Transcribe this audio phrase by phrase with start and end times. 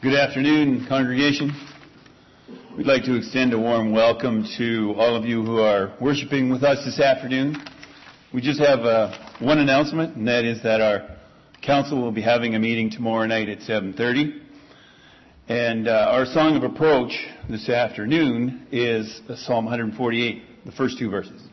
[0.00, 1.50] Good afternoon, congregation.
[2.76, 6.62] We'd like to extend a warm welcome to all of you who are worshiping with
[6.62, 7.60] us this afternoon.
[8.32, 11.16] We just have uh, one announcement, and that is that our
[11.62, 14.40] council will be having a meeting tomorrow night at 7:30.
[15.48, 17.10] And uh, our song of approach
[17.50, 21.47] this afternoon is Psalm 148, the first two verses.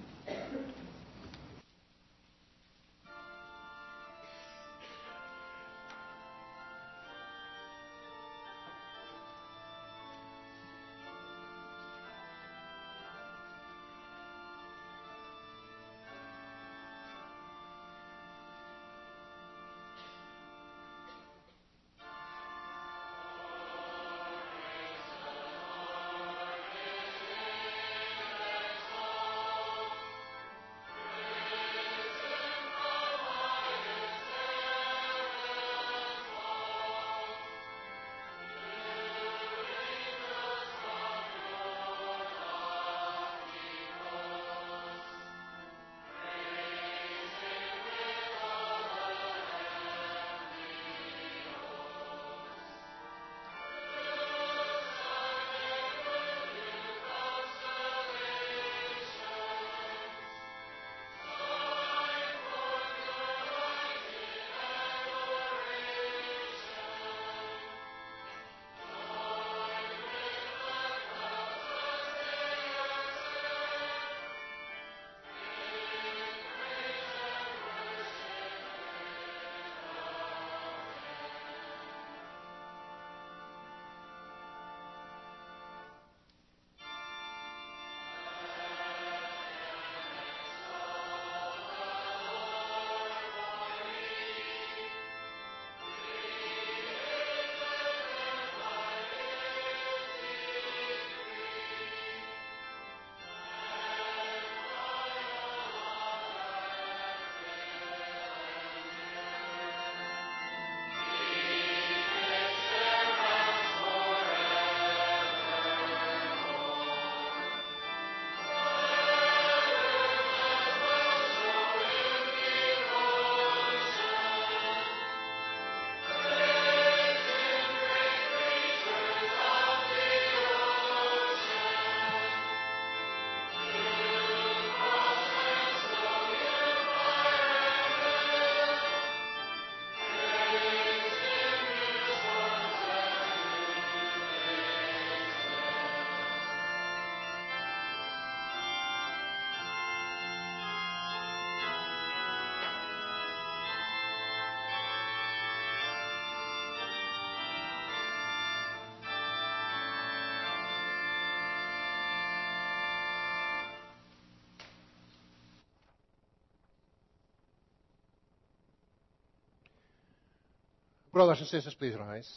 [171.16, 172.30] Brothers and sisters, please rise.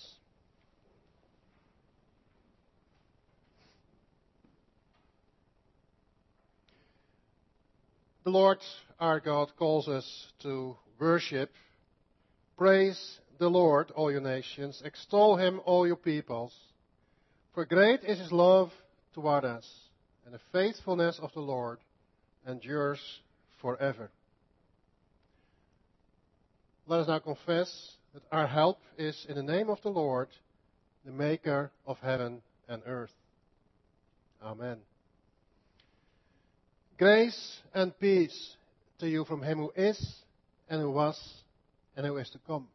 [8.22, 8.58] The Lord
[9.00, 11.50] our God calls us to worship.
[12.56, 14.80] Praise the Lord, all you nations.
[14.84, 16.54] Extol him, all you peoples.
[17.54, 18.70] For great is his love
[19.12, 19.68] toward us,
[20.24, 21.78] and the faithfulness of the Lord
[22.46, 23.00] endures
[23.60, 24.12] forever.
[26.86, 30.28] Let us now confess that our help is in the name of the Lord,
[31.04, 33.12] the maker of heaven and earth.
[34.42, 34.78] Amen.
[36.98, 38.56] Grace and peace
[38.98, 40.16] to you from him who is,
[40.68, 41.16] and who was,
[41.96, 42.66] and who is to come.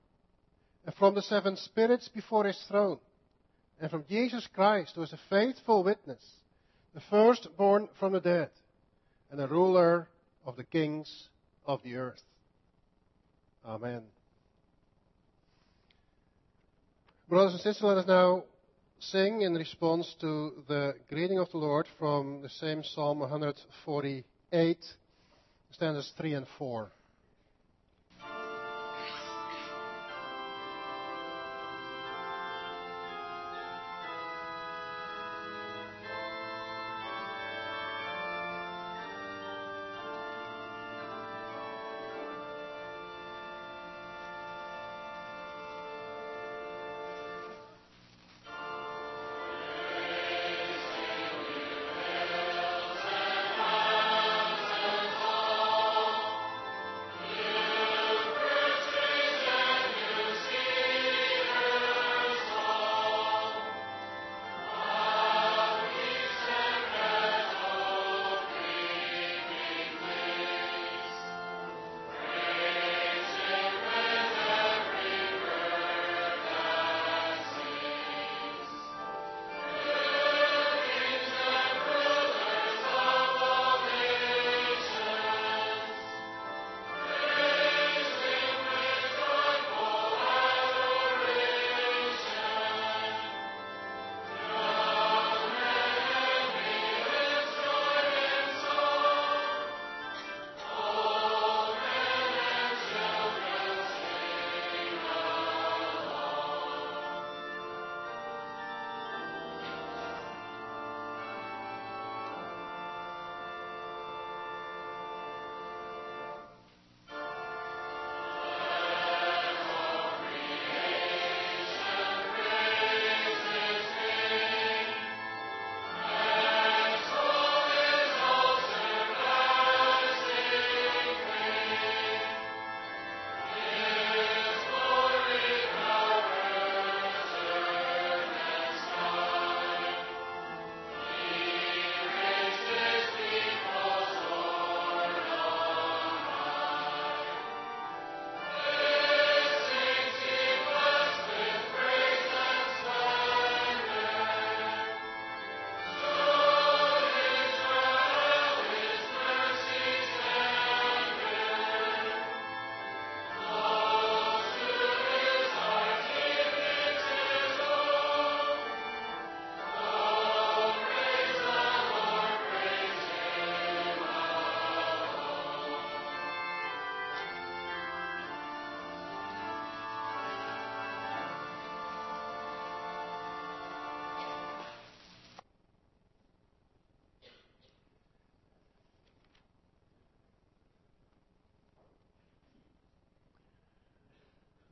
[0.85, 2.99] And from the seven spirits before his throne,
[3.81, 6.23] and from Jesus Christ, who is a faithful witness,
[6.93, 8.49] the firstborn from the dead,
[9.29, 10.07] and the ruler
[10.45, 11.27] of the kings
[11.65, 12.21] of the earth.
[13.65, 14.03] Amen.
[17.33, 18.43] Brothers and sisters, let us now
[18.99, 24.77] sing in response to the greeting of the Lord from the same Psalm 148,
[25.71, 26.91] stanzas 3 and 4.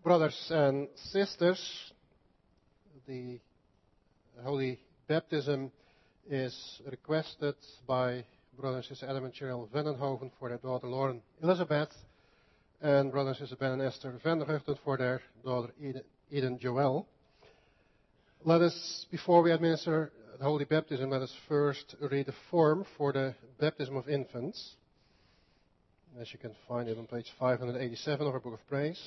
[0.04, 1.94] Brothers and sisters,
[3.08, 3.40] the
[4.42, 5.72] holy baptism
[6.28, 7.54] is requested
[7.86, 8.26] by
[8.60, 11.90] Brother and Sister Adam and Cheryl Vandenhoven for their daughter Lauren Elizabeth,
[12.82, 17.06] and Brother and Sister Ben and Esther Vanderhuften for their daughter Eden, Eden Joel.
[18.44, 23.14] Let us, before we administer the holy baptism, let us first read the form for
[23.14, 24.78] the baptism of infants.
[26.20, 29.00] As you can find it on page 587 of our Book of Praise.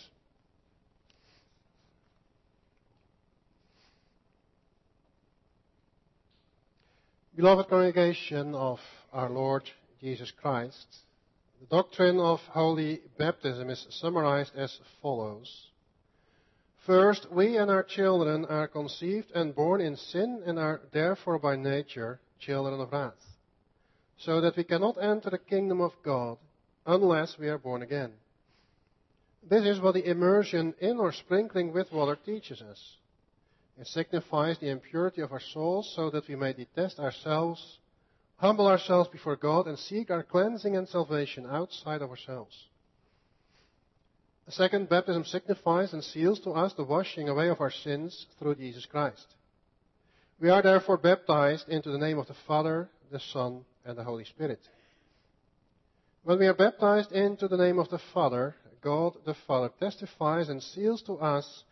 [7.37, 8.79] Beloved congregation of
[9.13, 9.65] our Lord
[10.01, 10.87] Jesus Christ,
[11.59, 15.67] the doctrine of holy baptism is summarized as follows.
[16.87, 21.57] First, we and our children are conceived and born in sin and are therefore by
[21.57, 23.15] nature children of wrath,
[24.17, 26.39] so that we cannot enter the kingdom of God
[26.87, 28.13] unless we are born again.
[29.43, 32.97] This is what the immersion in or sprinkling with water teaches us.
[33.79, 37.79] It signifies the impurity of our souls so that we may detest ourselves,
[38.37, 42.57] humble ourselves before God, and seek our cleansing and salvation outside of ourselves.
[44.47, 48.57] The second baptism signifies and seals to us the washing away of our sins through
[48.57, 49.27] Jesus Christ.
[50.39, 54.25] We are therefore baptized into the name of the Father, the Son, and the Holy
[54.25, 54.61] Spirit.
[56.23, 60.63] When we are baptized into the name of the Father, God the Father testifies and
[60.63, 61.65] seals to us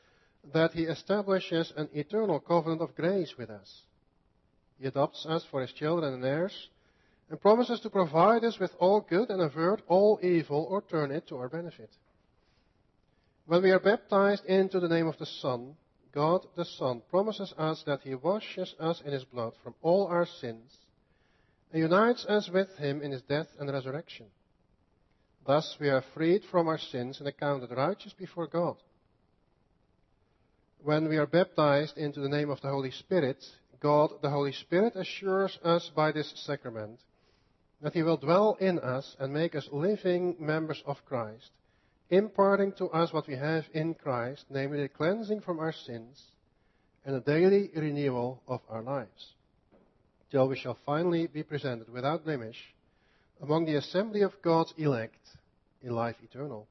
[0.53, 3.83] that he establishes an eternal covenant of grace with us.
[4.79, 6.69] He adopts us for his children and heirs,
[7.31, 11.29] and promises to provide us with all good and avert all evil or turn it
[11.29, 11.91] to our benefit.
[13.47, 15.77] When we are baptized into the name of the Son,
[16.13, 20.27] God the Son promises us that he washes us in his blood from all our
[20.27, 20.77] sins
[21.73, 24.27] and unites us with him in his death and resurrection.
[25.47, 28.77] Thus we are freed from our sins and accounted righteous before God
[30.85, 33.45] when we are baptized into the name of the Holy Spirit,
[33.81, 36.99] God, the Holy Spirit, assures us by this sacrament
[37.81, 41.51] that He will dwell in us and make us living members of Christ,
[42.11, 46.23] imparting to us what we have in Christ, namely the cleansing from our sins
[47.05, 49.35] and a daily renewal of our lives,
[50.31, 52.75] till we shall finally be presented without blemish
[53.41, 55.29] among the assembly of God's elect
[55.83, 56.67] in life eternal.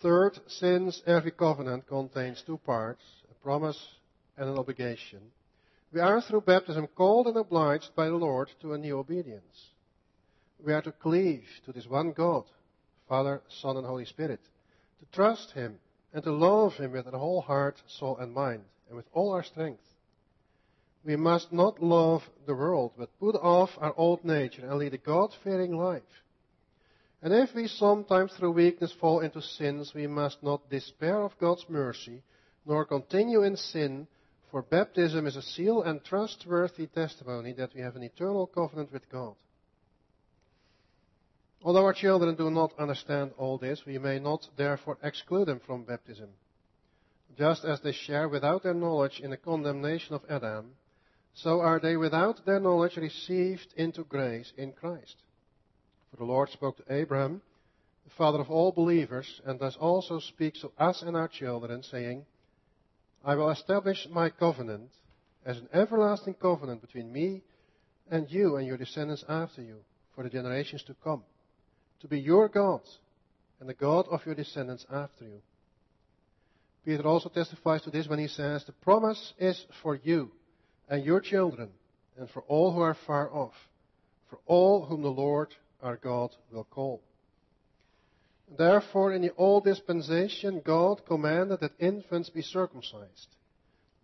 [0.00, 3.78] Third, since every covenant contains two parts, a promise
[4.38, 5.20] and an obligation,
[5.92, 9.70] we are through baptism called and obliged by the Lord to a new obedience.
[10.64, 12.44] We are to cleave to this one God,
[13.08, 14.40] Father, Son, and Holy Spirit,
[15.00, 15.78] to trust Him
[16.14, 19.42] and to love Him with our whole heart, soul, and mind, and with all our
[19.42, 19.82] strength.
[21.04, 24.98] We must not love the world, but put off our old nature and lead a
[24.98, 26.02] God-fearing life.
[27.22, 31.66] And if we sometimes through weakness fall into sins, we must not despair of God's
[31.68, 32.22] mercy,
[32.64, 34.06] nor continue in sin,
[34.50, 39.08] for baptism is a seal and trustworthy testimony that we have an eternal covenant with
[39.10, 39.34] God.
[41.62, 45.84] Although our children do not understand all this, we may not therefore exclude them from
[45.84, 46.30] baptism.
[47.36, 50.72] Just as they share without their knowledge in the condemnation of Adam,
[51.34, 55.16] so are they without their knowledge received into grace in Christ.
[56.10, 57.40] For the Lord spoke to Abraham,
[58.04, 62.24] the father of all believers, and thus also speaks to us and our children, saying,
[63.24, 64.90] I will establish my covenant
[65.44, 67.42] as an everlasting covenant between me
[68.10, 69.76] and you and your descendants after you
[70.14, 71.22] for the generations to come,
[72.00, 72.82] to be your God
[73.60, 75.40] and the God of your descendants after you.
[76.84, 80.30] Peter also testifies to this when he says, The promise is for you
[80.88, 81.68] and your children
[82.18, 83.54] and for all who are far off,
[84.28, 85.48] for all whom the Lord
[85.82, 87.02] our God will call.
[88.56, 93.28] Therefore, in the old dispensation, God commanded that infants be circumcised.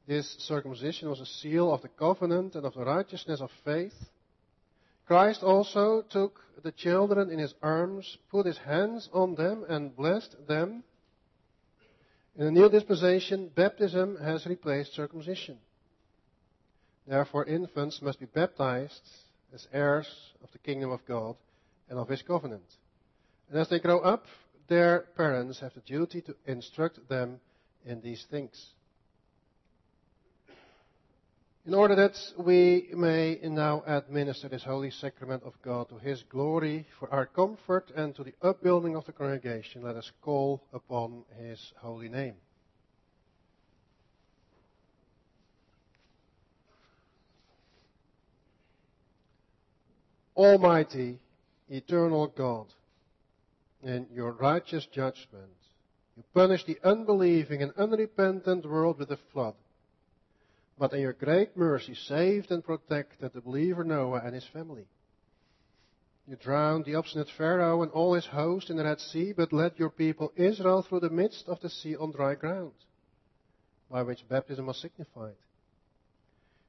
[0.06, 3.94] This circumcision was a seal of the covenant and of the righteousness of faith.
[5.06, 10.36] Christ also took the children in his arms, put his hands on them, and blessed
[10.46, 10.84] them.
[12.36, 15.58] In the new dispensation, baptism has replaced circumcision.
[17.06, 19.00] Therefore, infants must be baptized
[19.52, 20.08] as heirs
[20.42, 21.36] of the kingdom of God
[21.88, 22.64] and of his covenant.
[23.48, 24.26] And as they grow up,
[24.68, 27.40] their parents have the duty to instruct them
[27.84, 28.72] in these things.
[31.66, 36.86] In order that we may now administer this holy sacrament of God to His glory,
[37.00, 41.72] for our comfort and to the upbuilding of the congregation, let us call upon His
[41.78, 42.34] holy name.
[50.36, 51.18] Almighty
[51.68, 52.66] eternal God,
[53.82, 55.52] in your righteous judgment,
[56.16, 59.54] You punished the unbelieving and unrepentant world with a flood.
[60.78, 64.86] But in your great mercy saved and protected the believer Noah and his family.
[66.26, 69.72] You drowned the obstinate Pharaoh and all his host in the Red Sea, but led
[69.76, 72.72] your people Israel through the midst of the sea on dry ground,
[73.90, 75.36] by which baptism was signified.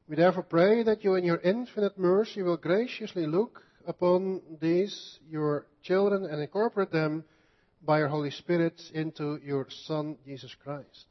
[0.08, 5.66] We therefore pray that you in your infinite mercy will graciously look upon these, your
[5.82, 7.24] children, and incorporate them
[7.84, 11.06] by your Holy Spirit into your Son, Jesus Christ,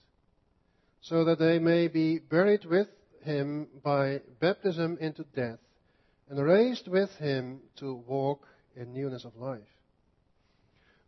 [1.01, 2.89] so that they may be buried with
[3.23, 5.59] him by baptism into death,
[6.29, 9.61] and raised with him to walk in newness of life.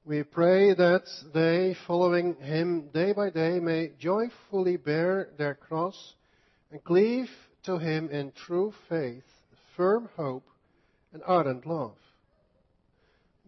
[0.05, 1.03] We pray that
[1.35, 6.15] they, following him day by day, may joyfully bear their cross
[6.71, 7.29] and cleave
[7.65, 9.25] to him in true faith,
[9.77, 10.49] firm hope,
[11.13, 11.97] and ardent love.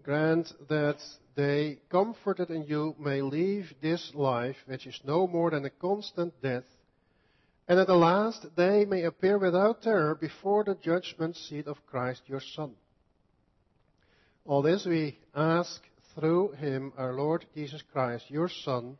[0.02, 0.98] Grant that
[1.34, 6.32] they, comforted in you, may leave this life, which is no more than a constant
[6.42, 6.64] death,
[7.68, 12.22] and at the last they may appear without terror before the judgment seat of Christ
[12.26, 12.72] your Son.
[14.44, 15.80] All this we ask
[16.14, 18.98] through him, our Lord Jesus Christ, your Son,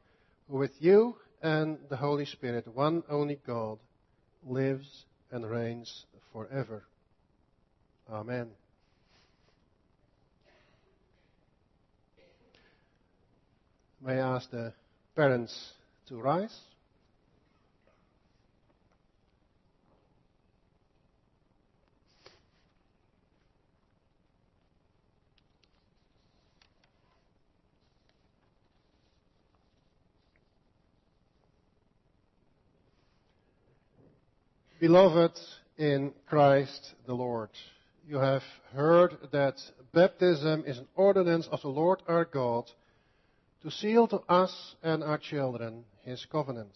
[0.49, 3.79] who with you and the Holy Spirit, one only God,
[4.46, 6.85] lives and reigns forever.
[8.12, 8.49] Amen.
[14.05, 14.73] May I ask the
[15.14, 15.75] parents
[16.09, 16.57] to rise?
[34.81, 35.38] Beloved
[35.79, 37.51] in Christ the Lord,
[38.11, 38.42] you have
[38.75, 39.55] heard that
[39.94, 42.68] baptism is an ordinance of the Lord our God
[43.62, 46.73] to seal to us and our children his covenant.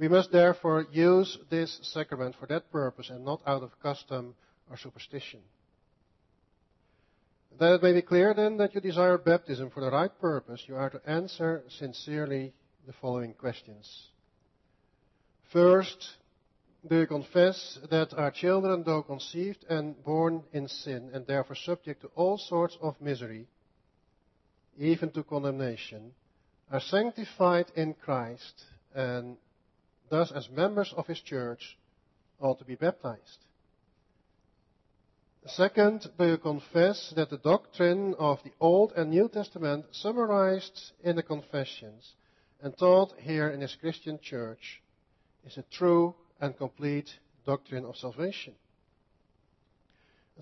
[0.00, 4.34] We must therefore use this sacrament for that purpose and not out of custom
[4.68, 5.38] or superstition.
[7.60, 10.74] That it may be clear then that you desire baptism for the right purpose, you
[10.74, 12.52] are to answer sincerely
[12.88, 14.08] the following questions.
[15.52, 16.04] First,
[16.88, 22.02] do you confess that our children, though conceived and born in sin, and therefore subject
[22.02, 23.46] to all sorts of misery,
[24.78, 26.12] even to condemnation,
[26.70, 28.64] are sanctified in Christ,
[28.94, 29.36] and
[30.10, 31.78] thus as members of His church
[32.40, 33.38] ought to be baptized?
[35.46, 41.16] Second, do you confess that the doctrine of the Old and New Testament summarized in
[41.16, 42.12] the confessions
[42.60, 44.80] and taught here in this Christian church
[45.44, 47.08] is a true and complete
[47.46, 48.52] doctrine of salvation.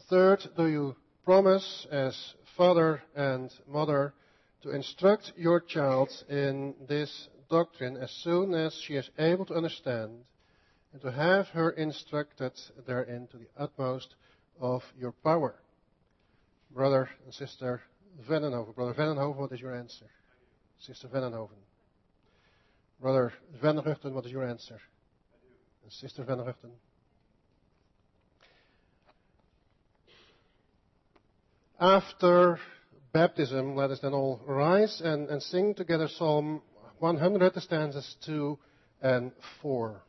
[0.08, 4.14] Third, do you promise as father and mother
[4.62, 10.10] to instruct your child in this doctrine as soon as she is able to understand
[10.92, 12.52] and to have her instructed
[12.86, 14.14] therein to the utmost
[14.58, 15.54] of your power?
[16.74, 17.82] Brother and Sister
[18.28, 18.74] Vennenhoven.
[18.74, 20.06] Brother Vennenhoven, what is your answer?
[20.78, 21.60] Sister Vennenhoven.
[23.02, 24.80] Brother Venneruchten, what is your answer?
[25.90, 26.70] Sister Van Ruchten.
[31.80, 32.58] After
[33.12, 36.62] baptism, let us then all rise and, and sing together Psalm
[37.00, 38.58] 100, the stanzas 2
[39.02, 40.00] and 4.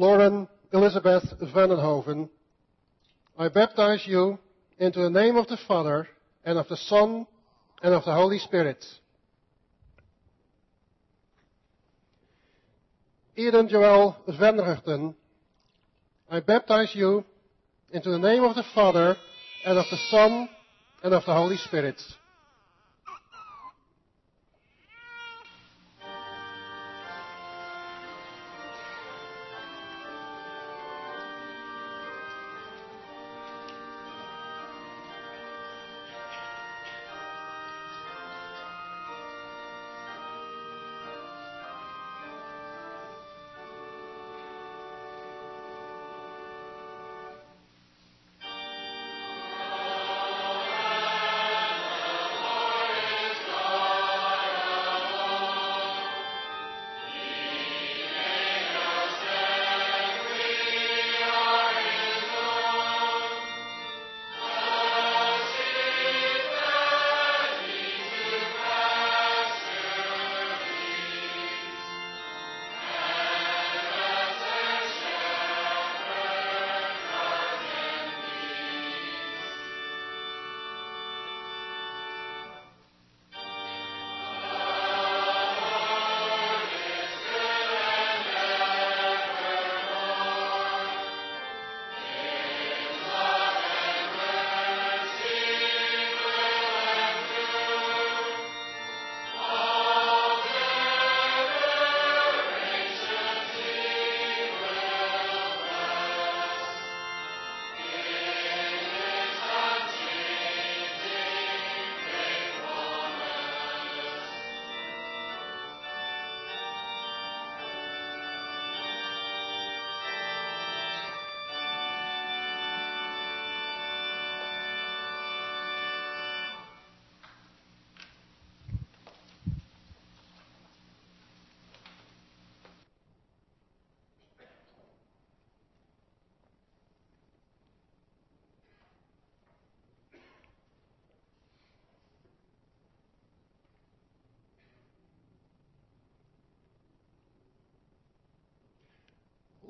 [0.00, 2.30] Lauren Elizabeth Vandenhoven,
[3.38, 4.38] I baptize you
[4.78, 6.08] into the name of the Father
[6.42, 7.26] and of the Son
[7.82, 8.82] and of the Holy Spirit.
[13.36, 15.14] Eden Joel Vanderhugten,
[16.30, 17.22] I baptize you
[17.92, 19.18] into the name of the Father
[19.66, 20.48] and of the Son
[21.04, 22.00] and of the Holy Spirit.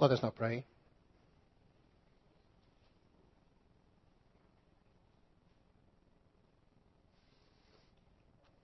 [0.00, 0.64] Let us now pray.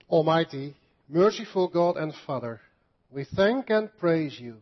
[0.08, 0.74] Almighty,
[1.10, 2.62] merciful God and Father,
[3.10, 4.56] we thank and praise you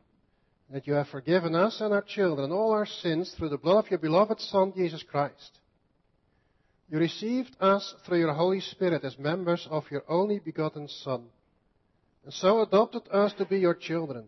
[0.68, 3.90] that you have forgiven us and our children all our sins through the blood of
[3.92, 5.60] your beloved Son, Jesus Christ.
[6.90, 11.26] You received us through your Holy Spirit as members of your only begotten Son,
[12.24, 14.24] and so adopted us to be your children.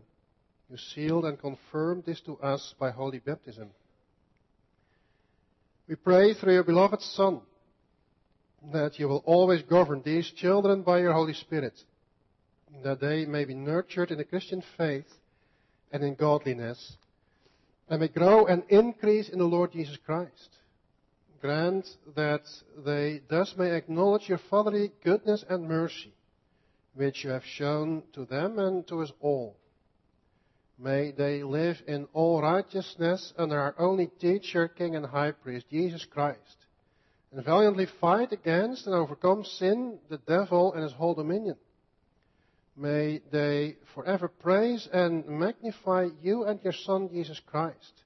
[0.69, 3.69] You sealed and confirmed this to us by holy baptism.
[5.87, 7.41] We pray through your beloved Son
[8.73, 11.73] that you will always govern these children by your Holy Spirit,
[12.83, 15.07] that they may be nurtured in the Christian faith
[15.91, 16.97] and in godliness,
[17.87, 20.49] and may grow and increase in the Lord Jesus Christ.
[21.39, 22.41] Grant that
[22.83, 26.11] they thus may acknowledge your fatherly goodness and mercy,
[26.95, 29.55] which you have shown to them and to us all.
[30.79, 36.05] May they live in all righteousness under our only teacher, King, and High Priest, Jesus
[36.05, 36.65] Christ,
[37.31, 41.55] and valiantly fight against and overcome sin, the devil, and his whole dominion
[42.77, 48.03] May they forever praise and magnify you and your Son, Jesus Christ,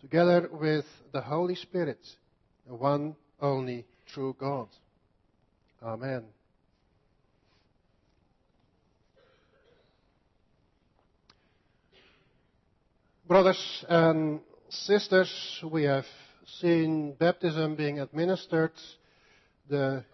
[0.00, 2.04] together with the Holy Spirit,
[2.66, 4.66] the one only true God.
[5.80, 6.24] Amen.
[13.30, 14.40] Brothers and
[14.70, 16.04] sisters, we have
[16.58, 18.72] seen baptism being administered,
[19.68, 20.04] the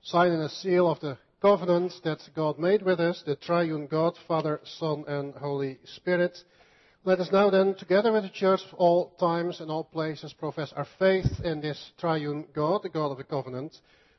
[0.00, 4.14] sign and the seal of the covenant that God made with us, the triune God,
[4.26, 6.38] Father, Son, and Holy Spirit.
[7.04, 10.72] Let us now then, together with the church of all times and all places, profess
[10.74, 13.76] our faith in this triune God, the God of the covenant.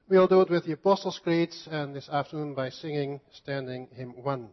[0.08, 4.50] We'll do it with the Apostles' Creed and this afternoon by singing Standing Hymn 1.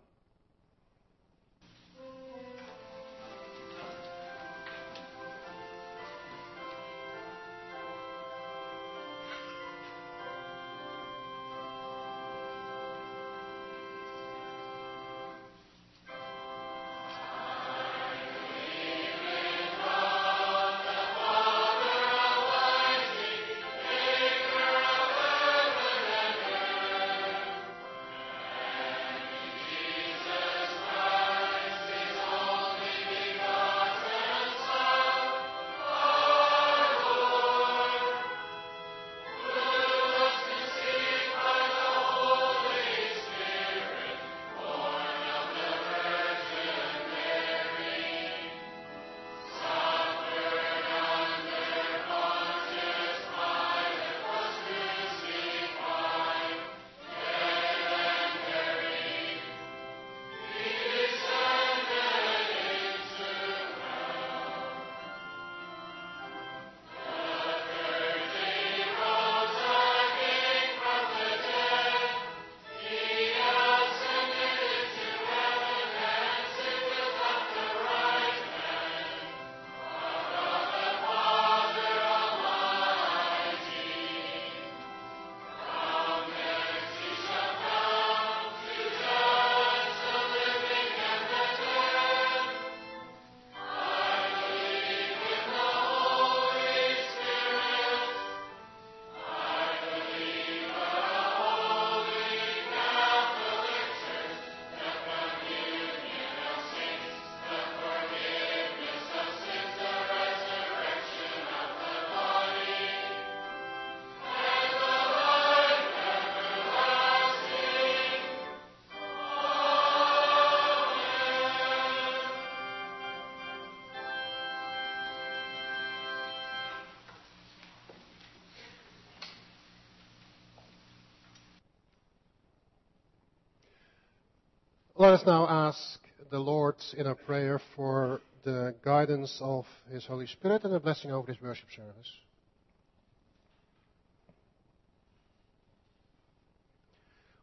[135.01, 135.99] Let us now ask
[136.31, 141.11] the Lord in a prayer for the guidance of His Holy Spirit and a blessing
[141.11, 142.13] over this worship service.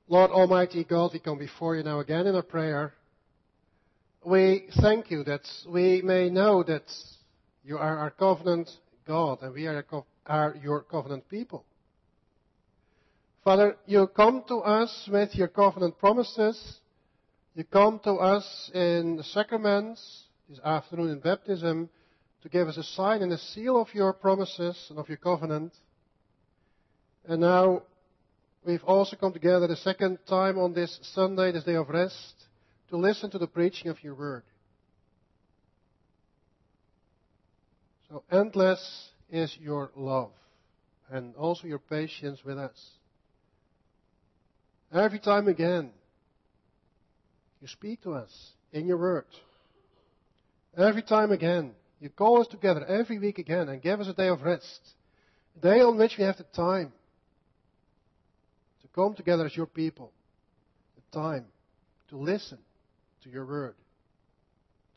[0.08, 2.94] Lord Almighty God, we come before you now again in a prayer.
[4.24, 6.84] We thank you that we may know that
[7.64, 8.70] you are our covenant
[9.08, 9.84] God and we are,
[10.28, 11.66] are your covenant people.
[13.44, 16.82] Father, you come to us with your covenant promises
[17.58, 21.90] you come to us in the sacraments this afternoon in baptism
[22.44, 25.74] to give us a sign and a seal of your promises and of your covenant.
[27.28, 27.82] And now
[28.64, 32.36] we've also come together the second time on this Sunday, this day of rest,
[32.90, 34.44] to listen to the preaching of your word.
[38.08, 40.30] So endless is your love
[41.10, 42.92] and also your patience with us.
[44.94, 45.90] Every time again,
[47.62, 49.26] you speak to us in your word.
[50.78, 54.28] Every time again, you call us together every week again and give us a day
[54.28, 54.82] of rest.
[55.58, 56.94] A day on which we have the time
[58.82, 60.12] to come together as your people.
[60.96, 61.46] The time
[62.10, 62.60] to listen
[63.24, 63.76] to your word.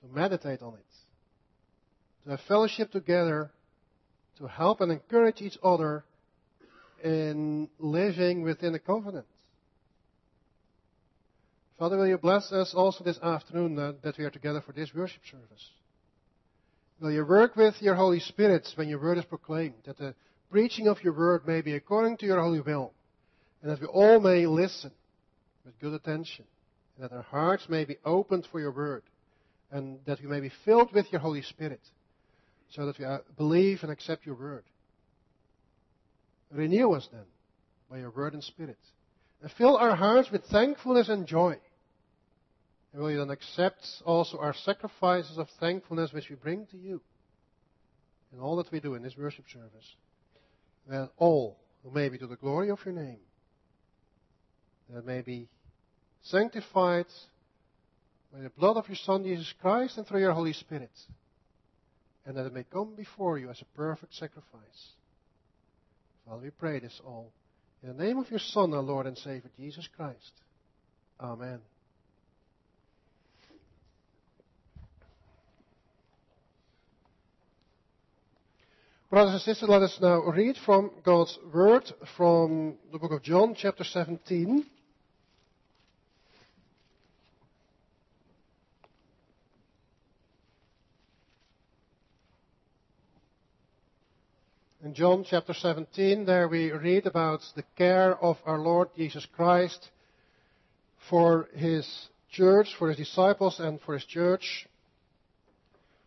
[0.03, 2.25] To meditate on it.
[2.25, 3.51] To have fellowship together.
[4.39, 6.05] To help and encourage each other
[7.03, 9.27] in living within the covenant.
[11.81, 14.93] Father, will you bless us also this afternoon uh, that we are together for this
[14.95, 15.71] worship service?
[17.01, 20.15] Will you work with your Holy Spirit when your word is proclaimed, that the
[20.51, 22.93] preaching of your word may be according to your holy will,
[23.63, 24.91] and that we all may listen
[25.65, 26.45] with good attention,
[26.99, 29.03] and that our hearts may be opened for your word,
[29.71, 31.81] and that we may be filled with your Holy Spirit,
[32.69, 34.65] so that we uh, believe and accept your word.
[36.51, 37.25] Renew us then
[37.91, 38.77] by your word and spirit,
[39.41, 41.57] and fill our hearts with thankfulness and joy
[42.93, 47.01] and will you then accept also our sacrifices of thankfulness which we bring to you
[48.33, 49.95] in all that we do in this worship service?
[50.89, 53.21] That all who may be to the glory of your name,
[54.91, 55.49] that may be
[56.23, 57.07] sanctified
[58.33, 60.91] by the blood of your Son Jesus Christ and through your Holy Spirit,
[62.27, 64.95] and that it may come before you as a perfect sacrifice.
[66.27, 67.33] Father, we pray this all
[67.83, 70.33] in the name of your Son, our Lord and Savior, Jesus Christ.
[71.19, 71.61] Amen.
[79.11, 81.83] Brothers and sisters, let us now read from God's Word
[82.17, 84.65] from the book of John, chapter 17.
[94.85, 99.89] In John chapter 17, there we read about the care of our Lord Jesus Christ
[101.09, 104.69] for his church, for his disciples, and for his church.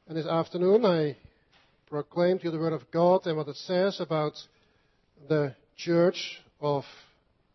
[0.07, 1.17] And this afternoon, I
[1.93, 4.33] proclaim to you the Word of God and what it says about
[5.29, 6.83] the Church of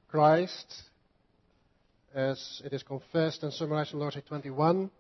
[0.09, 0.83] Christ,
[2.15, 4.93] as it is confessed and summarized in Lord's Day 21,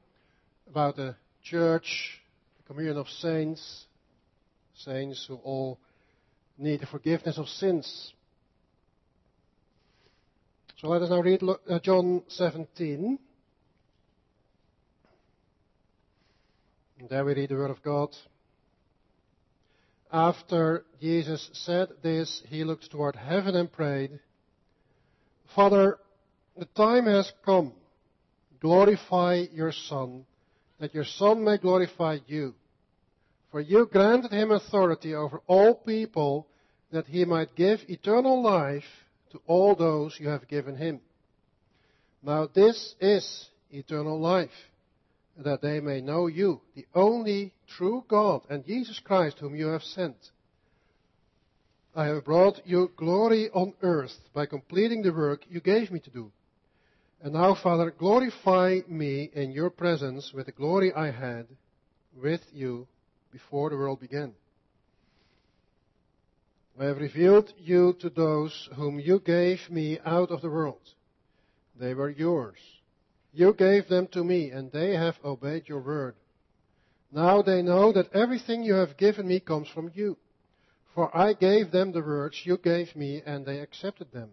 [0.69, 2.21] about the Church,
[2.57, 3.85] the communion of saints,
[4.77, 5.79] saints who all
[6.59, 8.13] need the forgiveness of sins.
[10.81, 13.21] So let us now read uh, John 17.
[16.99, 18.09] And there we read the Word of God.
[20.13, 24.19] After Jesus said this, he looked toward heaven and prayed,
[25.55, 25.99] Father,
[26.57, 27.73] the time has come.
[28.61, 30.25] Glorify your Son,
[30.81, 32.55] that your Son may glorify you.
[33.51, 36.47] For you granted him authority over all people,
[36.91, 38.85] that he might give eternal life
[39.33, 41.01] to all those you have given him.
[42.23, 44.51] Now this is eternal life
[45.39, 49.83] that they may know you, the only true God, and Jesus Christ, whom you have
[49.83, 50.17] sent.
[51.95, 56.11] I have brought you glory on earth by completing the work you gave me to
[56.11, 56.33] do.
[57.23, 61.47] And now, Father, glorify me in your presence with the glory I had
[62.21, 62.87] with you
[63.33, 64.35] before the world began.
[66.81, 70.81] I have revealed you to those whom you gave me out of the world.
[71.79, 72.59] They were yours
[73.33, 76.15] you gave them to me, and they have obeyed your word.
[77.13, 80.17] Now they know that everything you have given me comes from you.
[80.95, 84.31] For I gave them the words you gave me, and they accepted them.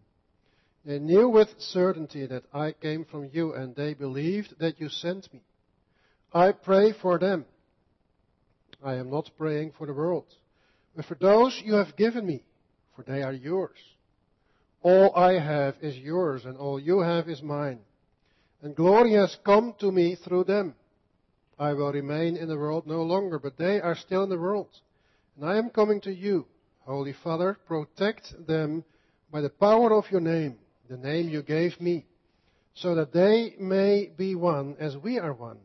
[0.86, 5.32] They knew with certainty that I came from you, and they believed that you sent
[5.34, 5.42] me.
[6.34, 7.46] I pray for them.
[8.84, 10.26] I am not praying for the world,
[10.96, 12.44] but for those you have given me,
[12.96, 13.78] for they are yours.
[14.82, 17.80] All I have is yours, and all you have is mine
[18.66, 20.74] and glory has come to me through them.
[21.60, 24.70] I will remain in the world no longer, but they are still in the world.
[25.36, 26.48] And I am coming to you.
[26.80, 28.84] Holy Father, protect them
[29.32, 30.58] by the power of your name,
[30.90, 32.08] the name you gave me,
[32.74, 35.60] so that they may be one as we are one.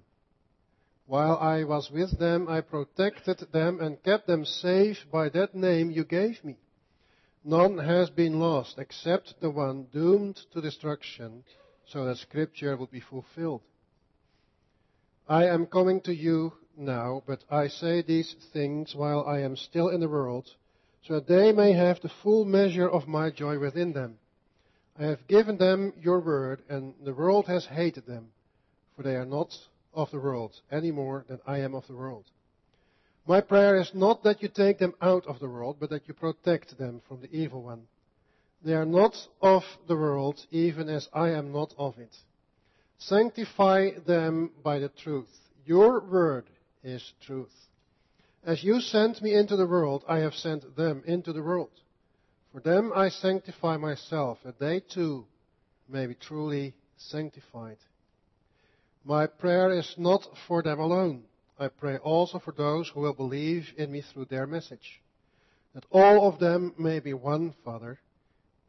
[1.06, 5.90] While I was with them, I protected them and kept them safe by that name
[5.90, 6.56] you gave me.
[7.44, 11.44] None has been lost except the one doomed to destruction
[11.92, 13.62] so that Scripture would be fulfilled.
[15.28, 19.88] I am coming to you now, but I say these things while I am still
[19.88, 20.48] in the world,
[21.06, 24.18] so that they may have the full measure of my joy within them.
[24.98, 28.28] I have given them your word, and the world has hated them,
[28.94, 29.52] for they are not
[29.94, 32.24] of the world any more than I am of the world.
[33.26, 36.14] My prayer is not that you take them out of the world, but that you
[36.14, 37.82] protect them from the evil one.
[38.62, 42.14] They are not of the world, even as I am not of it.
[42.98, 45.30] Sanctify them by the truth.
[45.64, 46.44] Your word
[46.84, 47.52] is truth.
[48.44, 51.70] As you sent me into the world, I have sent them into the world.
[52.52, 55.26] For them I sanctify myself, that they too
[55.88, 57.78] may be truly sanctified.
[59.04, 61.24] My prayer is not for them alone.
[61.58, 65.00] I pray also for those who will believe in me through their message,
[65.74, 67.98] that all of them may be one, Father,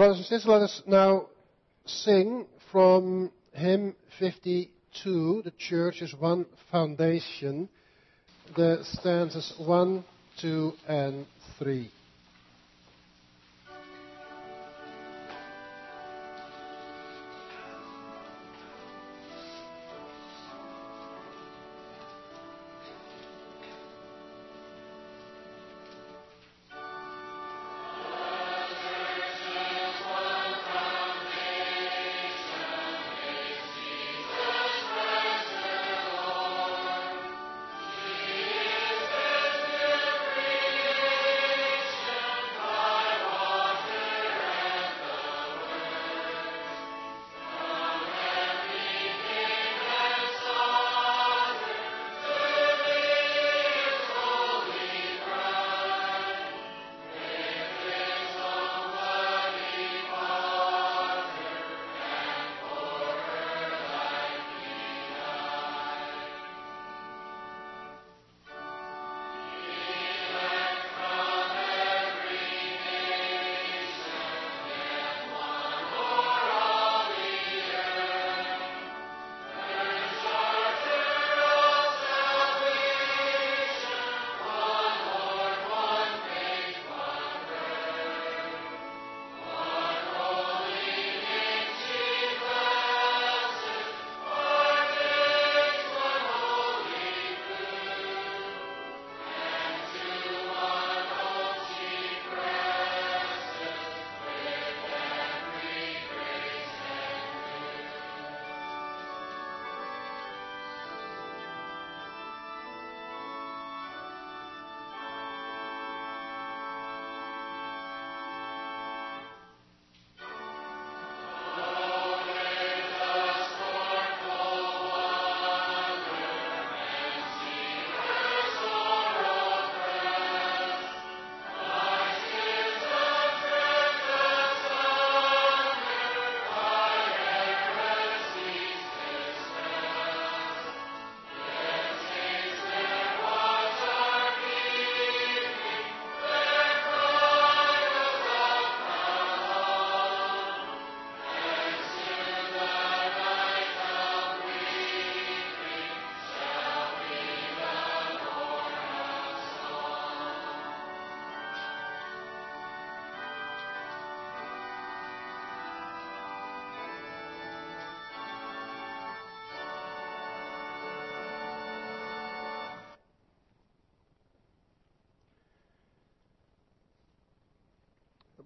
[0.00, 1.26] Brothers and sisters, let us now
[1.84, 7.68] sing from hymn 52, the church is one foundation,
[8.56, 10.02] the stanzas 1,
[10.40, 11.26] 2, and
[11.58, 11.90] 3.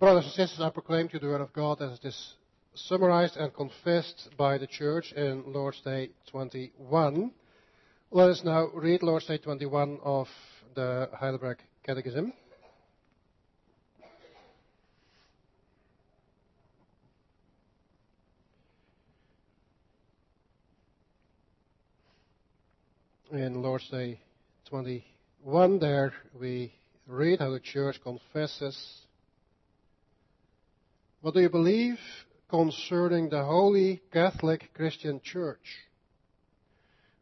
[0.05, 2.35] Brothers and sisters, I proclaim to you the Word of God as it is
[2.75, 7.33] summarized and confessed by the Church in Lord's Day 21.
[8.11, 10.29] Let us now read Lord's Day 21 of
[10.75, 12.35] the Heidelberg Catechism.
[23.33, 24.21] in Lord's Day
[24.69, 26.75] 21, there we
[27.07, 29.04] read how the church confesses.
[31.25, 31.99] What do you believe
[32.51, 35.87] concerning the Holy Catholic Christian Church?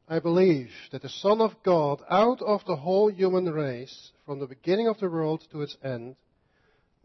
[0.09, 4.49] I believe that the Son of God, out of the whole human race, from the
[4.49, 6.17] beginning of the world to its end,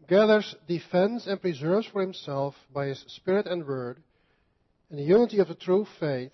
[0.08, 4.02] gathers, defends, and preserves for himself by his Spirit and Word,
[4.90, 6.34] in the unity of the true faith,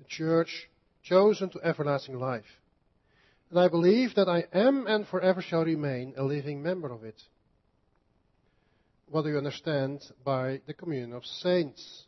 [0.00, 0.68] a church
[1.04, 2.58] chosen to everlasting life.
[3.50, 7.22] And I believe that I am and forever shall remain a living member of it.
[9.12, 12.04] What do you understand by the communion of saints?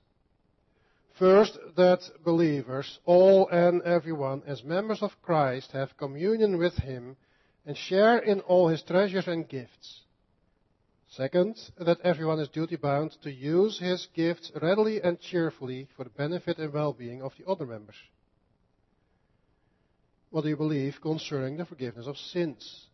[1.18, 7.18] First, that believers, all and everyone, as members of Christ, have communion with Him
[7.66, 10.00] and share in all His treasures and gifts.
[11.10, 16.10] Second, that everyone is duty bound to use his gifts readily and cheerfully for the
[16.10, 17.96] benefit and well-being of the other members.
[20.30, 22.86] What do you believe concerning the forgiveness of sins?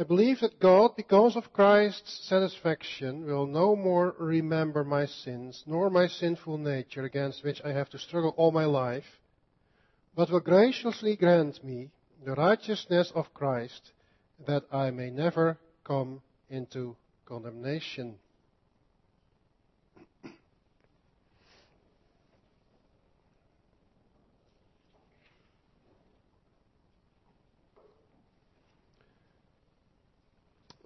[0.00, 5.90] I believe that God, because of Christ's satisfaction, will no more remember my sins, nor
[5.90, 9.04] my sinful nature against which I have to struggle all my life,
[10.14, 11.90] but will graciously grant me
[12.24, 13.92] the righteousness of Christ,
[14.46, 16.96] that I may never come into
[17.26, 18.14] condemnation.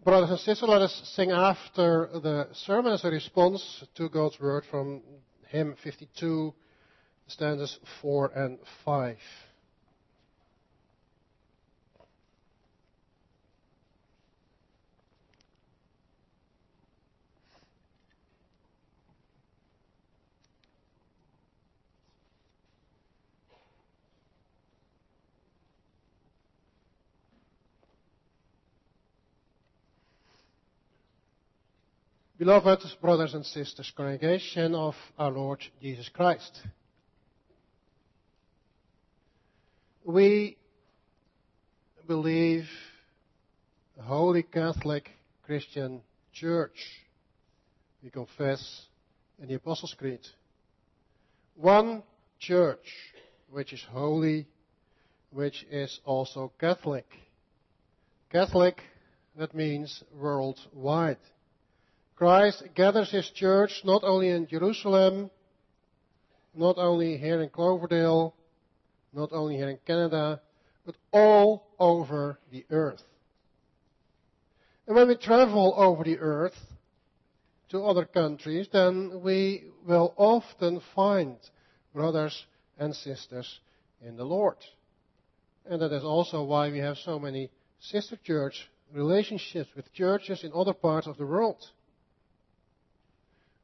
[0.05, 4.65] Brothers and sisters, let us sing after the sermon as a response to God's word
[4.71, 5.01] from
[5.49, 6.53] hymn 52,
[7.27, 9.17] stanzas 4 and 5.
[32.37, 36.63] Beloved brothers and sisters, congregation of our Lord Jesus Christ.
[40.05, 40.57] We
[42.09, 42.65] believe
[43.97, 45.11] the Holy Catholic
[45.47, 46.01] Christian
[46.33, 46.77] Church.
[48.03, 48.87] We confess
[49.41, 50.27] in the Apostles' Creed.
[51.55, 52.03] One
[52.41, 52.85] church
[53.49, 54.49] which is holy,
[55.31, 57.07] which is also Catholic.
[58.33, 58.83] Catholic,
[59.37, 61.19] that means worldwide.
[62.17, 65.31] Christ gathers his church not only in Jerusalem,
[66.55, 68.35] not only here in Cloverdale,
[69.13, 70.41] not only here in Canada,
[70.87, 73.03] but all over the earth.
[74.87, 76.57] And when we travel over the earth
[77.71, 81.37] to other countries, then we will often find
[81.93, 82.45] brothers
[82.79, 83.61] and sisters
[84.03, 84.57] in the Lord.
[85.67, 87.51] And that is also why we have so many
[87.81, 91.65] sister church relationships with churches in other parts of the world.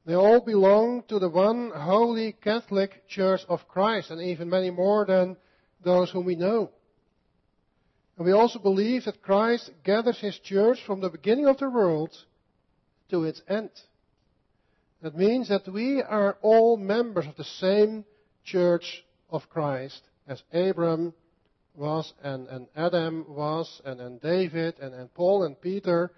[0.06, 5.04] They all belong to the one holy Catholic Church of Christ, and even many more
[5.04, 5.36] than
[5.84, 6.70] those whom we know.
[8.16, 12.10] And we also believe that Christ gathers his church from the beginning of the world
[13.10, 13.70] to its end.
[15.02, 18.04] That means that we are all members of the same
[18.44, 21.14] church of Christ as Abram
[21.74, 26.10] was and, and Adam was and, and David and, and Paul and Peter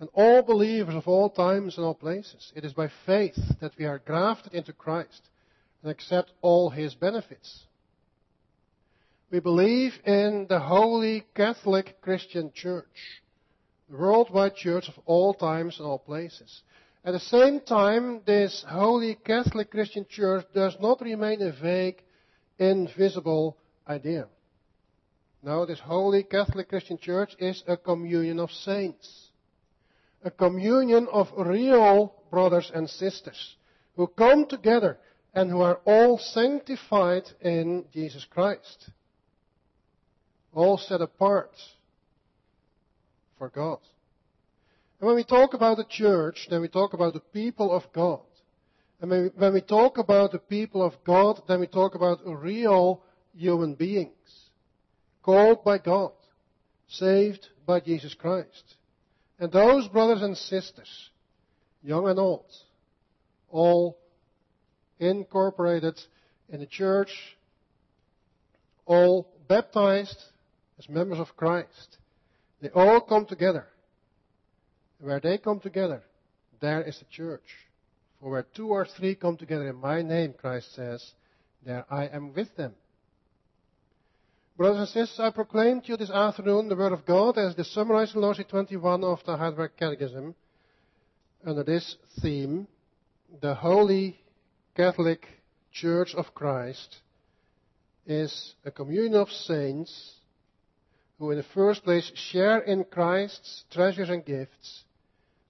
[0.00, 2.52] and all believers of all times and all places.
[2.54, 5.22] It is by faith that we are grafted into Christ
[5.82, 7.64] and accept all his benefits.
[9.30, 13.22] We believe in the holy Catholic Christian Church,
[13.90, 16.62] the worldwide church of all times and all places.
[17.04, 22.02] At the same time, this holy Catholic Christian Church does not remain a vague,
[22.58, 24.26] invisible idea.
[25.42, 29.27] No, this holy Catholic Christian Church is a communion of saints
[30.24, 33.56] a communion of real brothers and sisters
[33.96, 34.98] who come together
[35.34, 38.90] and who are all sanctified in Jesus Christ.
[40.52, 41.50] All set apart
[43.38, 43.78] for God.
[45.00, 48.20] And when we talk about the church, then we talk about the people of God.
[49.00, 53.02] And when we talk about the people of God, then we talk about real
[53.32, 54.10] human beings.
[55.22, 56.12] Called by God.
[56.88, 58.74] Saved by Jesus Christ.
[59.38, 61.10] And those brothers and sisters,
[61.82, 62.46] young and old,
[63.50, 63.98] all
[64.98, 65.98] incorporated
[66.48, 67.10] in the church,
[68.84, 70.22] all baptized
[70.78, 71.98] as members of Christ.
[72.60, 73.66] They all come together.
[75.00, 76.02] Where they come together,
[76.60, 77.44] there is the church.
[78.20, 81.12] For where two or three come together in my name, Christ says,
[81.64, 82.74] there I am with them.
[84.58, 87.72] Brothers and sisters, I proclaim to you this afternoon the Word of God as is
[87.72, 90.34] summarized Lord's Day 21 of the Heidelberg Catechism
[91.46, 92.66] under this theme,
[93.40, 94.18] the Holy
[94.74, 95.24] Catholic
[95.70, 96.96] Church of Christ
[98.04, 100.14] is a communion of saints
[101.20, 104.82] who in the first place share in Christ's treasures and gifts,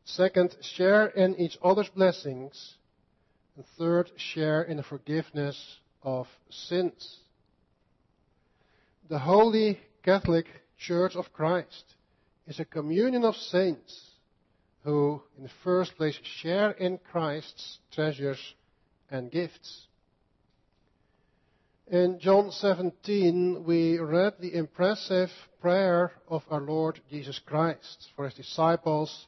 [0.05, 2.75] second, share in each other's blessings,
[3.57, 7.21] and third, share in the forgiveness of sins.
[9.09, 10.45] The Holy Catholic
[10.77, 11.95] Church of Christ
[12.47, 14.11] is a communion of saints
[14.85, 18.39] who, in the first place, share in Christ's treasures
[19.11, 19.87] and gifts.
[21.87, 25.31] In John 17, we read the impressive
[25.63, 29.27] prayer of our Lord Jesus Christ for his disciples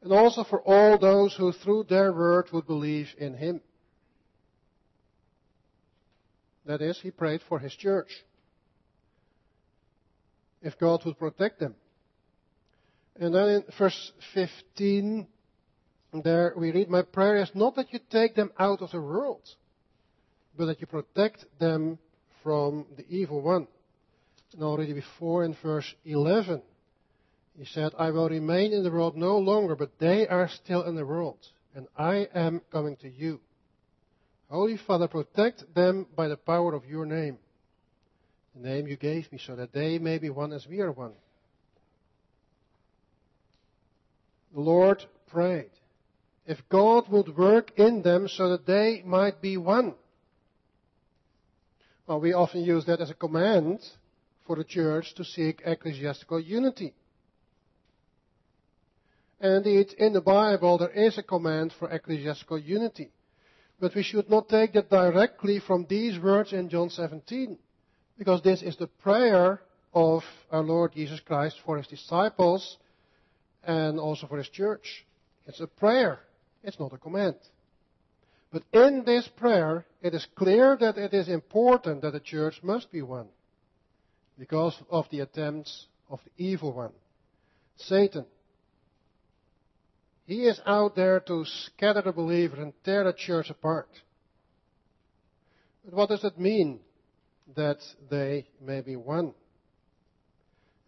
[0.00, 3.60] and also for all those who through their word would believe in him.
[6.64, 8.08] That is, he prayed for his church.
[10.62, 11.74] If God would protect them.
[13.20, 15.26] And then in verse 15,
[16.22, 19.42] there we read, My prayer is not that you take them out of the world,
[20.56, 21.98] but that you protect them
[22.42, 23.66] from the evil one.
[24.54, 26.62] And already before in verse 11,
[27.58, 30.94] he said, I will remain in the world no longer, but they are still in
[30.94, 31.38] the world,
[31.74, 33.40] and I am coming to you.
[34.48, 37.38] Holy Father, protect them by the power of your name,
[38.60, 41.12] the name you gave me, so that they may be one as we are one.
[44.54, 45.70] The Lord prayed
[46.46, 49.94] if God would work in them so that they might be one.
[52.06, 53.80] Well, we often use that as a command
[54.46, 56.94] for the church to seek ecclesiastical unity.
[59.40, 63.10] And indeed, in the Bible, there is a command for ecclesiastical unity.
[63.78, 67.58] But we should not take that directly from these words in John 17,
[68.18, 69.60] because this is the prayer
[69.94, 72.76] of our Lord Jesus Christ for his disciples
[73.64, 75.06] and also for his church.
[75.46, 76.18] It's a prayer.
[76.62, 77.36] It's not a command.
[78.52, 82.90] But in this prayer, it is clear that it is important that the church must
[82.90, 83.28] be one
[84.38, 86.92] because of the attempts of the evil one,
[87.76, 88.24] Satan.
[90.26, 93.88] He is out there to scatter the believer and tear the church apart.
[95.84, 96.80] But what does it mean
[97.56, 97.78] that
[98.10, 99.34] they may be one?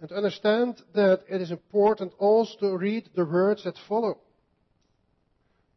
[0.00, 4.18] And to understand that it is important also to read the words that follow.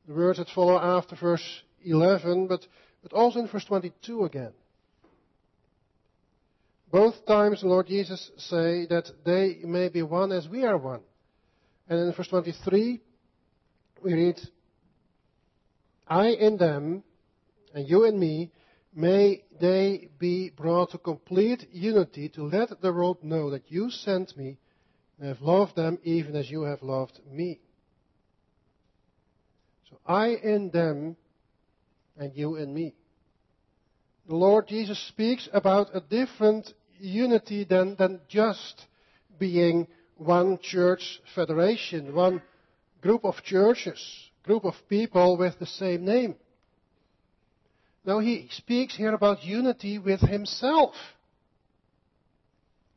[0.07, 2.65] The words that follow after verse 11, but,
[3.01, 4.53] but also in verse 22 again.
[6.91, 11.01] Both times the Lord Jesus say that they may be one as we are one.
[11.89, 13.01] And in verse 23,
[14.03, 14.39] we read,
[16.07, 17.03] I in them,
[17.73, 18.51] and you in me,
[18.95, 24.37] May they be brought to complete unity to let the world know that you sent
[24.37, 24.57] me
[25.17, 27.59] and have loved them even as you have loved me.
[29.89, 31.15] So I in them
[32.17, 32.93] and you in me.
[34.27, 38.85] The Lord Jesus speaks about a different unity than, than just
[39.39, 39.87] being
[40.17, 42.41] one church federation, one
[43.01, 43.99] group of churches,
[44.43, 46.35] group of people with the same name.
[48.05, 50.95] Now he speaks here about unity with himself.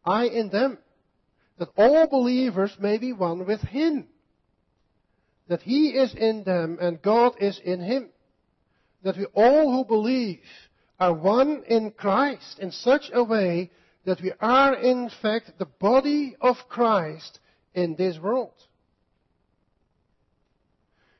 [0.04, 0.78] I in them.
[1.59, 4.09] That all believers may be one with him.
[5.48, 8.11] That he is in them and God is in him.
[9.02, 10.40] That we all who believe
[10.98, 13.70] are one in Christ in such a way
[14.04, 17.38] that we are in fact the body of Christ
[17.74, 18.54] in this world.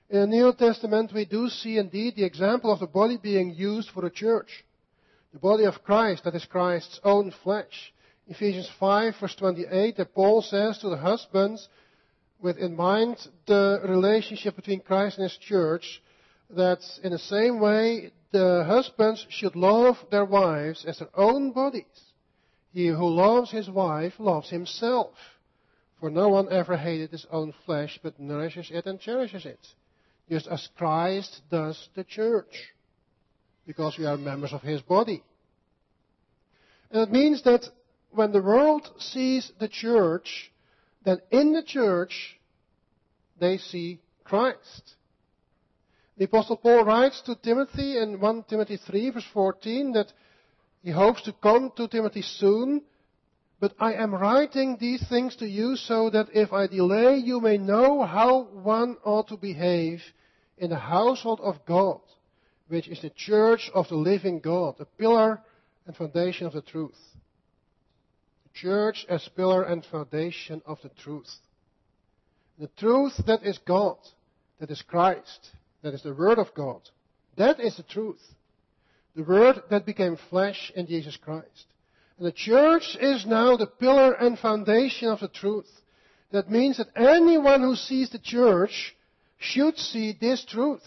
[0.09, 3.91] In the New Testament, we do see indeed the example of the body being used
[3.91, 4.65] for the church.
[5.33, 7.93] The body of Christ, that is Christ's own flesh.
[8.29, 11.69] Ephesians 5 verse 28, that Paul says to the husbands,
[12.41, 16.01] with in mind the relationship between Christ and His church,
[16.51, 22.13] that in the same way the husbands should love their wives as their own bodies.
[22.73, 25.15] He who loves his wife loves himself.
[25.99, 29.59] For no one ever hated his own flesh, but nourishes it and cherishes it
[30.29, 32.72] just as Christ does the church,
[33.66, 35.22] because we are members of his body.
[36.91, 37.66] And it means that
[38.11, 40.53] when the world sees the church,
[41.05, 42.39] then in the church
[43.39, 44.97] they see Christ.
[46.16, 50.12] The Apostle Paul writes to Timothy in 1 Timothy 3 verse 14 that
[50.83, 52.83] he hopes to come to Timothy soon
[53.59, 57.57] but I am writing these things to you so that if I delay, you may
[57.57, 60.03] know how one ought to behave
[60.59, 62.01] in the household of God,
[62.69, 65.41] which is the church of the living God, the pillar
[65.87, 66.99] and foundation of the truth.
[68.45, 71.31] The church as pillar and foundation of the truth.
[72.59, 73.97] The truth that is God,
[74.61, 75.51] that is Christ,
[75.83, 76.81] that is the Word of God.
[77.37, 78.23] That is the truth.
[79.15, 81.67] The Word that became flesh in Jesus Christ.
[82.19, 85.71] And the church is now the pillar and foundation of the truth.
[86.31, 88.97] That means that anyone who sees the church
[89.39, 90.85] should see this truth.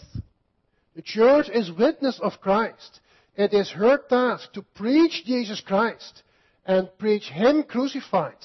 [0.96, 3.00] The church is witness of Christ.
[3.36, 6.22] It is her task to preach Jesus Christ
[6.66, 8.36] and preach Him crucified.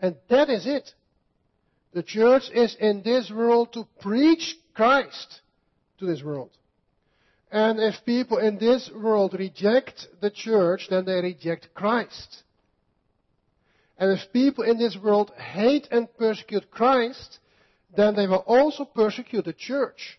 [0.00, 0.92] And that is it.
[1.94, 5.40] The church is in this world to preach Christ
[5.98, 6.50] to this world.
[7.50, 12.42] And if people in this world reject the church, then they reject Christ.
[13.98, 17.38] And if people in this world hate and persecute Christ,
[17.96, 20.18] then they will also persecute the church.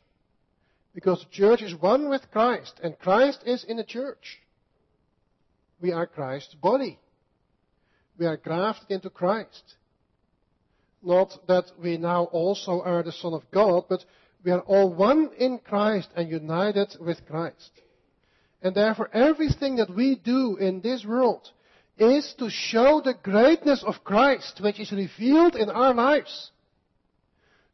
[0.95, 4.39] Because the church is one with Christ, and Christ is in the church.
[5.79, 6.97] We are Christ's body.
[8.17, 9.75] We are grafted into Christ.
[11.03, 14.03] Not that we now also are the Son of God, but
[14.43, 17.71] we are all one in Christ and united with Christ.
[18.61, 21.49] And therefore everything that we do in this world
[21.97, 26.51] is to show the greatness of Christ which is revealed in our lives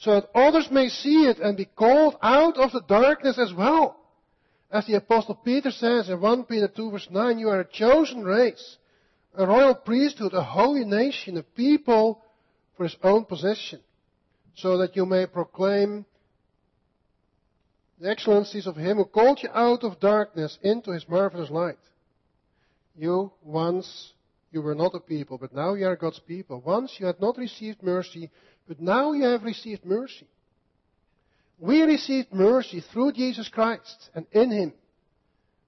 [0.04, 3.98] so that others may see it and be called out of the darkness as well.
[4.70, 8.24] As the apostle Peter says in 1 Peter 2 verse 9, you are a chosen
[8.24, 8.78] race,
[9.36, 12.22] a royal priesthood, a holy nation, a people
[12.76, 13.80] for his own possession,
[14.56, 16.06] so that you may proclaim
[18.04, 21.78] the excellencies of him who called you out of darkness into his marvelous light.
[22.98, 24.12] You once
[24.52, 26.62] you were not a people, but now you are God's people.
[26.66, 28.30] Once you had not received mercy,
[28.68, 30.28] but now you have received mercy.
[31.60, 34.74] We received mercy through Jesus Christ and in Him.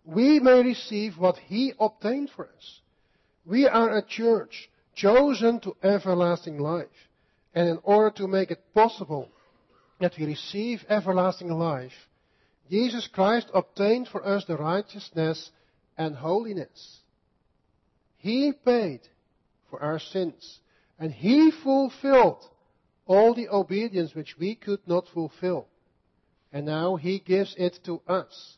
[0.03, 2.81] We may receive what He obtained for us.
[3.45, 7.07] We are a church chosen to everlasting life.
[7.53, 9.29] And in order to make it possible
[10.01, 11.93] that we receive everlasting life,
[12.69, 15.51] Jesus Christ obtained for us the righteousness
[15.97, 16.99] and holiness.
[18.17, 19.01] He paid
[19.69, 20.59] for our sins
[20.97, 22.43] and He fulfilled
[23.05, 25.67] all the obedience which we could not fulfill.
[26.51, 28.57] And now He gives it to us.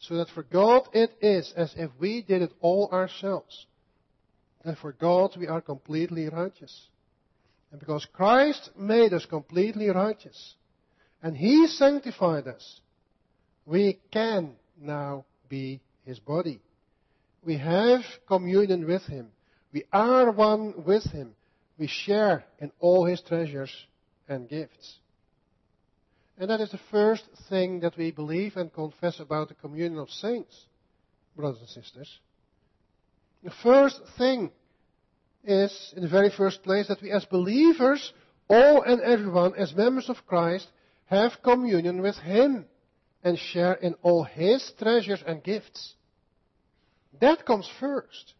[0.00, 3.66] So that for God it is as if we did it all ourselves.
[4.64, 6.88] And for God we are completely righteous.
[7.70, 10.54] And because Christ made us completely righteous,
[11.22, 12.80] and He sanctified us,
[13.66, 16.60] we can now be His body.
[17.44, 19.28] We have communion with Him.
[19.72, 21.34] We are one with Him
[21.78, 23.72] we share in all his treasures
[24.28, 24.98] and gifts.
[26.38, 30.10] And that is the first thing that we believe and confess about the communion of
[30.10, 30.66] saints,
[31.34, 32.18] brothers and sisters.
[33.42, 34.50] The first thing
[35.44, 38.12] is, in the very first place, that we as believers,
[38.48, 40.66] all and everyone, as members of Christ,
[41.06, 42.66] have communion with Him
[43.22, 45.94] and share in all His treasures and gifts.
[47.20, 48.34] That comes first.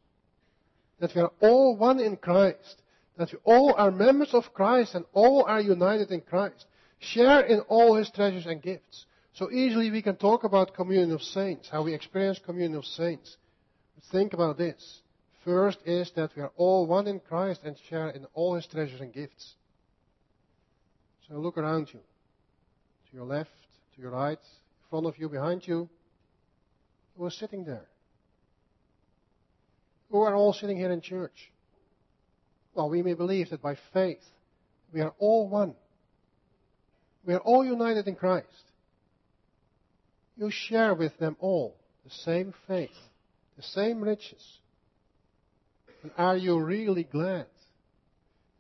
[1.01, 2.83] That we are all one in Christ
[3.17, 6.67] that we all are members of Christ and all are united in Christ.
[6.99, 9.07] Share in all His treasures and gifts.
[9.35, 13.37] So easily we can talk about communion of saints, how we experience communion of saints.
[13.95, 15.01] But think about this.
[15.45, 19.01] First is that we are all one in Christ and share in all His treasures
[19.01, 19.55] and gifts.
[21.29, 22.01] So look around you.
[23.11, 23.51] To your left,
[23.95, 24.39] to your right,
[24.91, 25.89] front of you, behind you.
[27.17, 27.87] Who are sitting there?
[30.11, 31.51] Who are all sitting here in church?
[32.75, 34.23] Well, we may believe that by faith
[34.93, 35.75] we are all one.
[37.25, 38.47] We are all united in Christ.
[40.37, 42.91] You share with them all the same faith,
[43.57, 44.59] the same riches.
[46.03, 47.47] And are you really glad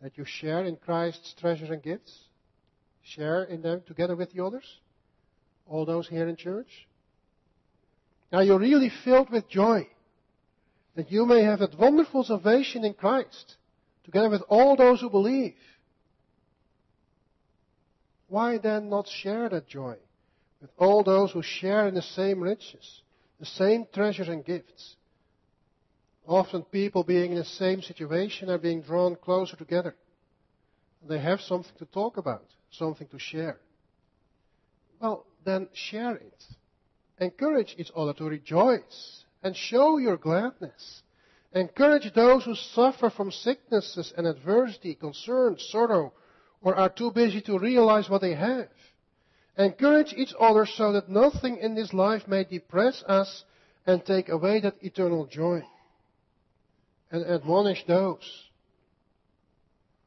[0.02, 2.18] that you share in Christ's treasures and gifts?
[3.02, 4.64] Share in them together with the others?
[5.66, 6.86] All those here in church?
[8.32, 9.88] Are you really filled with joy
[10.94, 13.56] that you may have that wonderful salvation in Christ?
[14.06, 15.56] together with all those who believe.
[18.28, 19.96] Why then not share that joy
[20.60, 23.02] with all those who share in the same riches,
[23.38, 24.96] the same treasures and gifts?
[26.26, 29.94] Often people being in the same situation are being drawn closer together.
[31.06, 33.58] They have something to talk about, something to share.
[35.00, 36.44] Well, then share it.
[37.18, 41.02] Encourage each other to rejoice and show your gladness.
[41.54, 46.12] Encourage those who suffer from sicknesses and adversity, concern, sorrow,
[46.60, 48.68] or are too busy to realize what they have.
[49.56, 53.44] Encourage each other so that nothing in this life may depress us
[53.86, 55.62] and take away that eternal joy.
[57.10, 58.44] And admonish those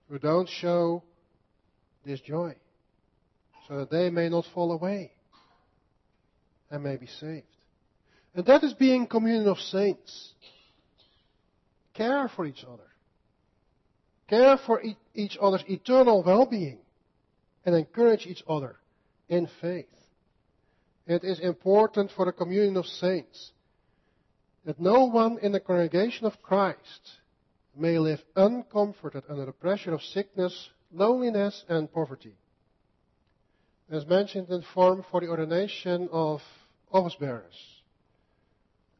[0.09, 1.01] who don't show
[2.05, 2.55] this joy,
[3.67, 5.13] so that they may not fall away
[6.71, 7.45] and may be saved.
[8.35, 10.33] And that is being communion of saints.
[11.93, 12.83] Care for each other.
[14.27, 16.77] Care for e- each other's eternal well-being
[17.65, 18.75] and encourage each other
[19.27, 19.87] in faith.
[21.07, 23.51] It is important for the communion of saints
[24.65, 27.17] that no one in the congregation of Christ
[27.75, 32.35] may live uncomforted under the pressure of sickness, loneliness, and poverty.
[33.89, 36.41] As mentioned in form for the ordination of
[36.91, 37.55] office bearers.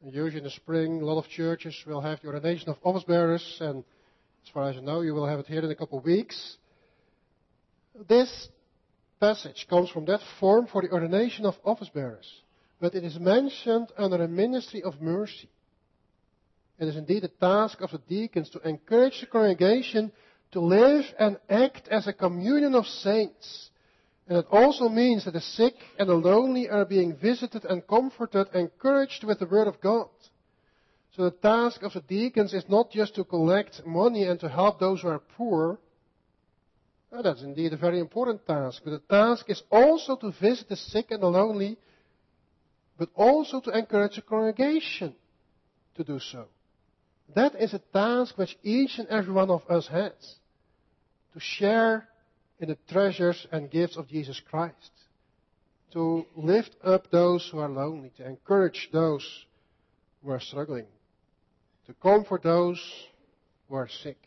[0.04, 3.58] Usually in the spring, a lot of churches will have the ordination of office bearers,
[3.60, 3.84] and
[4.44, 6.58] as far as I know, you will have it here in a couple of weeks.
[8.08, 8.50] This
[9.20, 12.32] passage comes from that form for the ordination of office bearers,
[12.80, 15.50] but it is mentioned under a ministry of mercy.
[16.80, 20.14] It is indeed the task of the deacons to encourage the congregation
[20.54, 23.70] to live and act as a communion of saints.
[24.30, 28.48] And it also means that the sick and the lonely are being visited and comforted,
[28.54, 30.08] encouraged with the Word of God.
[31.16, 34.80] So the task of the deacons is not just to collect money and to help
[34.80, 35.80] those who are poor.
[37.10, 38.84] Well, that's indeed a very important task.
[38.86, 41.80] But the task is also to visit the sick and the lonely,
[43.00, 45.16] but also to encourage the congregation
[45.96, 46.46] to do so.
[47.34, 50.14] That is a task which each and every one of us has.
[51.34, 52.09] To share
[52.60, 54.92] in the treasures and gifts of Jesus Christ.
[55.94, 58.12] To lift up those who are lonely.
[58.18, 59.26] To encourage those
[60.24, 60.86] who are struggling.
[61.88, 62.80] To comfort those
[63.68, 64.18] who are sick.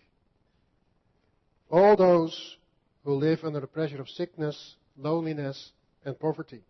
[1.70, 2.56] All those
[3.04, 5.72] who live under the pressure of sickness, loneliness,
[6.04, 6.62] and poverty.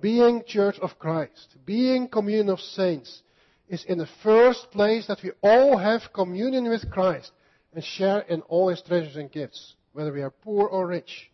[0.00, 3.22] Being Church of Christ, being communion of saints,
[3.68, 7.30] is in the first place that we all have communion with Christ
[7.74, 11.30] and share in all his treasures and gifts, whether we are poor or rich,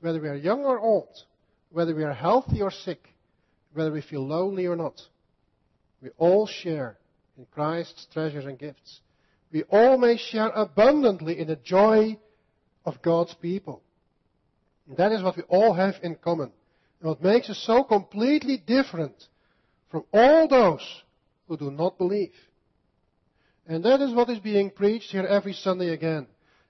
[0.00, 1.08] whether we are young or old,
[1.70, 3.08] whether we are healthy or sick,
[3.72, 5.00] whether we feel lonely or not.
[6.02, 6.98] We all share
[7.36, 9.00] in Christ's treasures and gifts.
[9.52, 12.18] We all may share abundantly in the joy
[12.84, 13.82] of God's people.
[14.88, 16.52] And that is what we all have in common.
[17.00, 19.14] And what makes us so completely different
[19.90, 21.02] from all those
[21.48, 22.34] who do not believe.
[23.66, 26.26] And that is what is being preached here every Sunday again.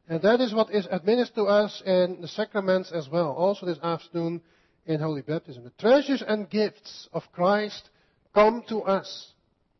[0.08, 3.78] And that is what is administered to us in the sacraments as well, also this
[3.82, 4.42] afternoon
[4.86, 5.64] in Holy Baptism.
[5.64, 7.88] The treasures and gifts of Christ
[8.34, 9.32] come to us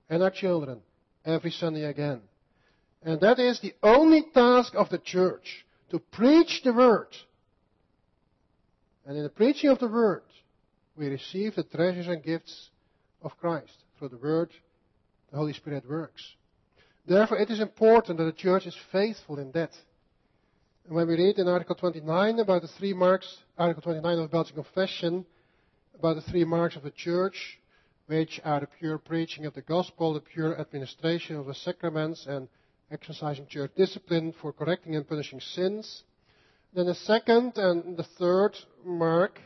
[0.08, 0.80] and our children
[1.26, 2.22] every Sunday again.
[3.02, 7.08] And that is the only task of the church, to preach the Word.
[9.04, 10.22] And in the preaching of the Word,
[10.96, 12.70] we receive the treasures and gifts
[13.22, 14.50] of Christ through the Word
[15.30, 16.22] the Holy Spirit works.
[17.06, 19.72] Therefore, it is important that the church is faithful in that.
[20.86, 24.54] When we read in Article 29 about the three marks, Article 29 of the Belgian
[24.54, 25.24] Confession,
[25.98, 27.58] about the three marks of the church,
[28.06, 32.48] which are the pure preaching of the gospel, the pure administration of the sacraments, and
[32.90, 36.02] exercising church discipline for correcting and punishing sins.
[36.74, 38.54] Then the second and the third
[38.84, 39.40] mark,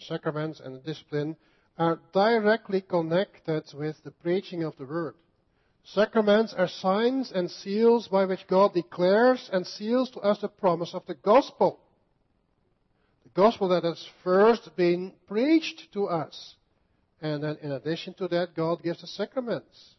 [0.00, 1.34] sacraments and the discipline,
[1.78, 5.14] are directly connected with the preaching of the word.
[5.84, 10.94] Sacraments are signs and seals by which God declares and seals to us the promise
[10.94, 11.80] of the gospel.
[13.24, 16.54] The gospel that has first been preached to us.
[17.20, 19.94] And then in addition to that, God gives the sacraments.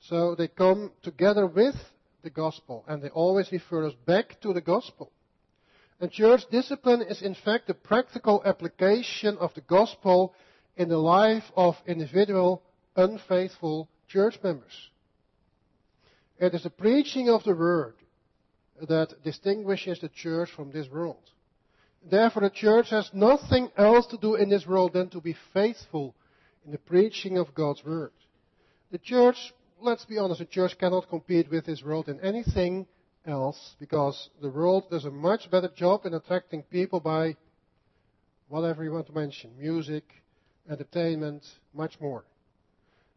[0.00, 1.76] So they come together with
[2.22, 5.12] the gospel and they always refer us back to the gospel.
[6.00, 10.34] And church discipline is in fact the practical application of the gospel
[10.76, 12.62] in the life of individual
[12.96, 14.90] unfaithful church members.
[16.38, 17.94] It is the preaching of the word
[18.88, 21.22] that distinguishes the church from this world.
[22.10, 26.14] Therefore, the church has nothing else to do in this world than to be faithful
[26.64, 28.12] in the preaching of God's word.
[28.90, 32.86] The church, let's be honest, the church cannot compete with this world in anything
[33.26, 37.36] else because the world does a much better job in attracting people by
[38.48, 40.04] whatever you want to mention music,
[40.68, 41.44] entertainment,
[41.74, 42.24] much more.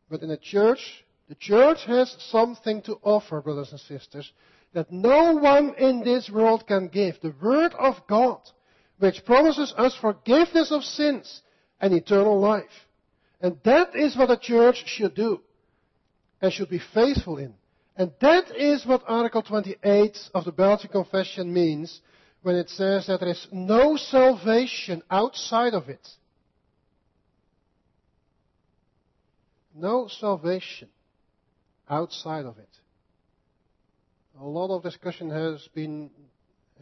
[0.09, 4.31] But in the church, the church has something to offer, brothers and sisters,
[4.73, 7.19] that no one in this world can give.
[7.21, 8.39] The Word of God,
[8.99, 11.41] which promises us forgiveness of sins
[11.79, 12.87] and eternal life.
[13.41, 15.41] And that is what a church should do
[16.41, 17.53] and should be faithful in.
[17.95, 22.01] And that is what Article 28 of the Belgian Confession means
[22.41, 26.07] when it says that there is no salvation outside of it.
[29.75, 30.89] No salvation
[31.89, 32.69] outside of it.
[34.39, 36.09] A lot of discussion has been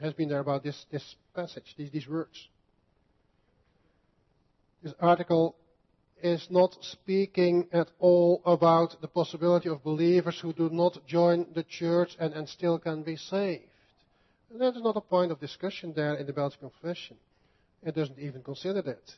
[0.02, 2.48] has been there about this, this passage, these, these words.
[4.82, 5.56] This article
[6.24, 11.64] is not speaking at all about the possibility of believers who do not join the
[11.64, 13.64] church and, and still can be saved.
[14.54, 17.18] That is not a point of discussion there in the Belgian Confession.
[17.84, 19.16] It doesn't even consider that.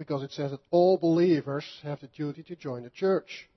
[0.00, 3.50] Because it says that all believers have the duty to join the church.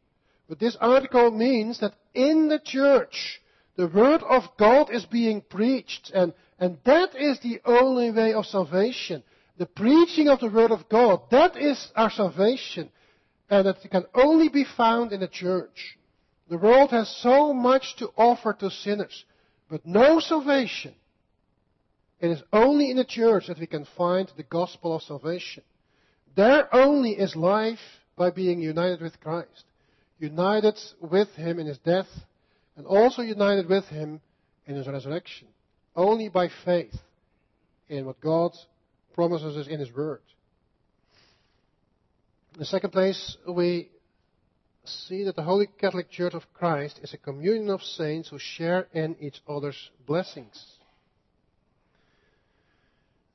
[0.49, 3.39] But this article means that in the church,
[3.77, 8.45] the word of God is being preached, and, and that is the only way of
[8.45, 9.23] salvation.
[9.57, 12.89] The preaching of the word of God, that is our salvation.
[13.49, 15.97] And it can only be found in the church.
[16.49, 19.23] The world has so much to offer to sinners,
[19.69, 20.93] but no salvation.
[22.19, 25.63] It is only in the church that we can find the gospel of salvation.
[26.35, 27.79] There only is life
[28.15, 29.65] by being united with Christ.
[30.19, 32.07] United with Him in His death
[32.75, 34.21] and also united with him
[34.65, 35.47] in his resurrection.
[35.95, 36.95] Only by faith
[37.89, 38.51] in what God
[39.13, 40.21] promises us in his word.
[42.53, 43.89] In the second place, we
[44.85, 48.87] see that the Holy Catholic Church of Christ is a communion of saints who share
[48.93, 50.65] in each other's blessings.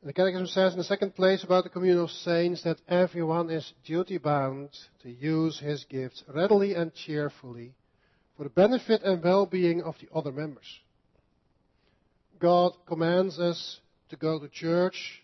[0.03, 3.73] The Catechism says in the second place about the communion of saints that everyone is
[3.85, 4.71] duty bound
[5.03, 7.75] to use his gifts readily and cheerfully
[8.37, 10.79] for the benefit and well-being of the other members.
[12.39, 13.81] God commands us
[14.11, 15.21] to go to church,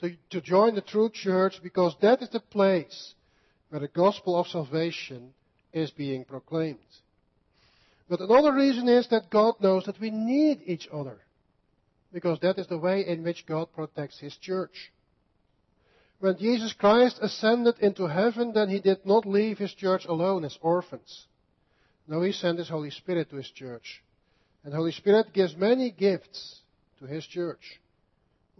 [0.00, 3.14] to, to join the true church, because that is the place
[3.68, 5.32] where the gospel of salvation
[5.72, 6.78] is being proclaimed.
[8.08, 11.18] But another reason is that God knows that we need each other,
[12.12, 14.92] because that is the way in which God protects His church.
[16.20, 20.58] When Jesus Christ ascended into heaven, then He did not leave His church alone as
[20.60, 21.26] orphans.
[22.08, 24.02] Now he sent his Holy Spirit to his church.
[24.64, 26.60] And Holy Spirit gives many gifts
[26.98, 27.80] to his church.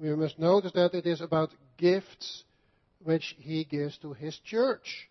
[0.00, 2.44] We must notice that it is about gifts
[3.02, 5.08] which he gives to his church.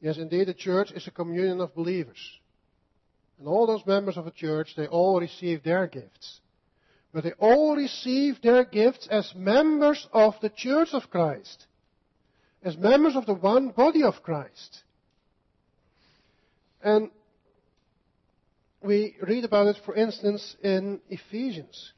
[0.00, 2.38] Yes, indeed, the church is a communion of believers.
[3.38, 6.40] And all those members of a church, they all receive their gifts.
[7.12, 11.66] But they all receive their gifts as members of the church of Christ.
[12.62, 14.82] As members of the one body of Christ.
[16.82, 17.10] And
[18.82, 21.92] we read about it, for instance, in Ephesians.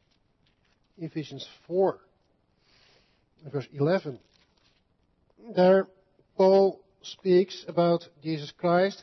[0.99, 1.99] Ephesians 4,
[3.51, 4.19] verse 11.
[5.55, 5.87] There,
[6.37, 9.03] Paul speaks about Jesus Christ.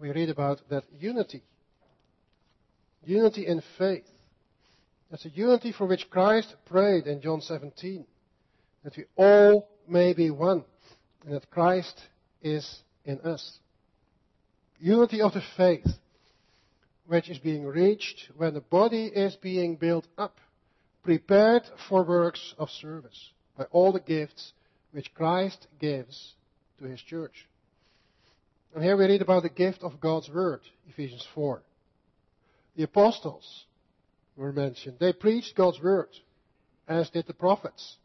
[0.00, 1.42] we read about that unity.
[3.04, 4.06] Unity in faith.
[5.10, 8.04] That's a unity for which Christ prayed in John 17.
[8.84, 10.64] That we all may be one.
[11.24, 12.00] And that Christ
[12.40, 13.58] is in us.
[14.78, 15.86] Unity of the faith,
[17.06, 20.38] which is being reached when the body is being built up,
[21.02, 24.52] prepared for works of service by all the gifts
[24.92, 26.34] which Christ gives
[26.78, 27.46] to his church.
[28.74, 31.62] And here we read about the gift of God's word, Ephesians 4.
[32.76, 33.64] The apostles
[34.36, 34.96] were mentioned.
[34.98, 36.08] They preached God's word,
[36.88, 37.96] as did the prophets.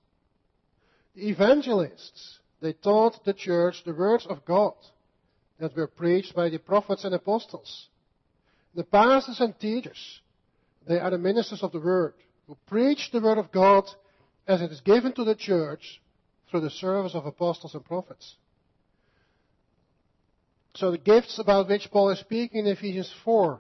[1.15, 4.73] The evangelists they taught the church the words of God
[5.59, 7.87] that were preached by the prophets and apostles.
[8.75, 10.21] The pastors and teachers,
[10.87, 12.13] they are the ministers of the word
[12.47, 13.85] who preach the word of God
[14.47, 16.01] as it is given to the church
[16.49, 18.35] through the service of apostles and prophets.
[20.77, 23.59] So the gifts about which Paul is speaking in Ephesians 4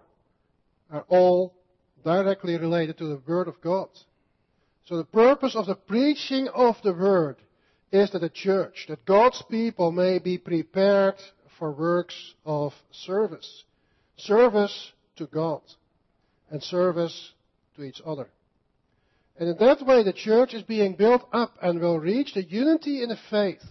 [0.91, 1.55] are all
[2.03, 3.89] directly related to the Word of God.
[4.85, 7.37] So the purpose of the preaching of the Word
[7.91, 11.15] is that the church, that God's people may be prepared
[11.57, 13.63] for works of service.
[14.17, 15.61] Service to God
[16.51, 17.31] and service
[17.77, 18.29] to each other.
[19.39, 23.01] And in that way, the church is being built up and will reach the unity
[23.01, 23.63] in the faith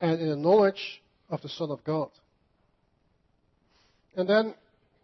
[0.00, 2.10] and in the knowledge of the Son of God.
[4.16, 4.54] And then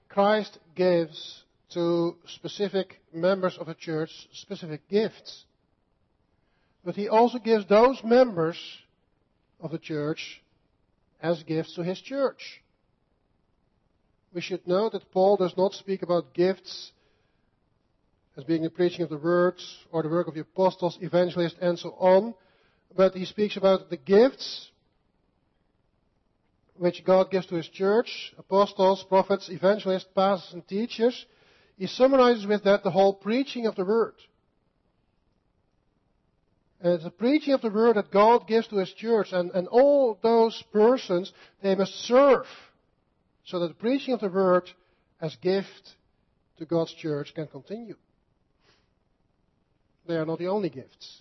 [0.09, 1.45] Christ gives
[1.75, 5.45] to specific members of the church specific gifts.
[6.85, 8.59] But he also gives those members
[9.61, 10.43] of the church
[11.23, 12.63] as gifts to his church.
[14.33, 16.93] we should know that Paul does not speak about gifts
[18.37, 21.77] as being the preaching of the words or the work of the apostles, evangelists, and
[21.77, 22.35] so on,
[22.97, 24.70] but he speaks about the gifts
[26.81, 31.27] which God gives to his church, apostles, prophets, evangelists, pastors, and teachers.
[31.77, 34.15] He summarizes with that the whole preaching of the word.
[36.81, 39.69] And it's the preaching of the word that God gives to his church, and, and
[39.69, 41.31] all those persons,
[41.63, 42.47] they must serve
[43.45, 44.71] so that the preaching of the word
[45.21, 45.97] as gift
[46.57, 47.97] to God's church can continue.
[50.09, 51.21] They are not the only gifts.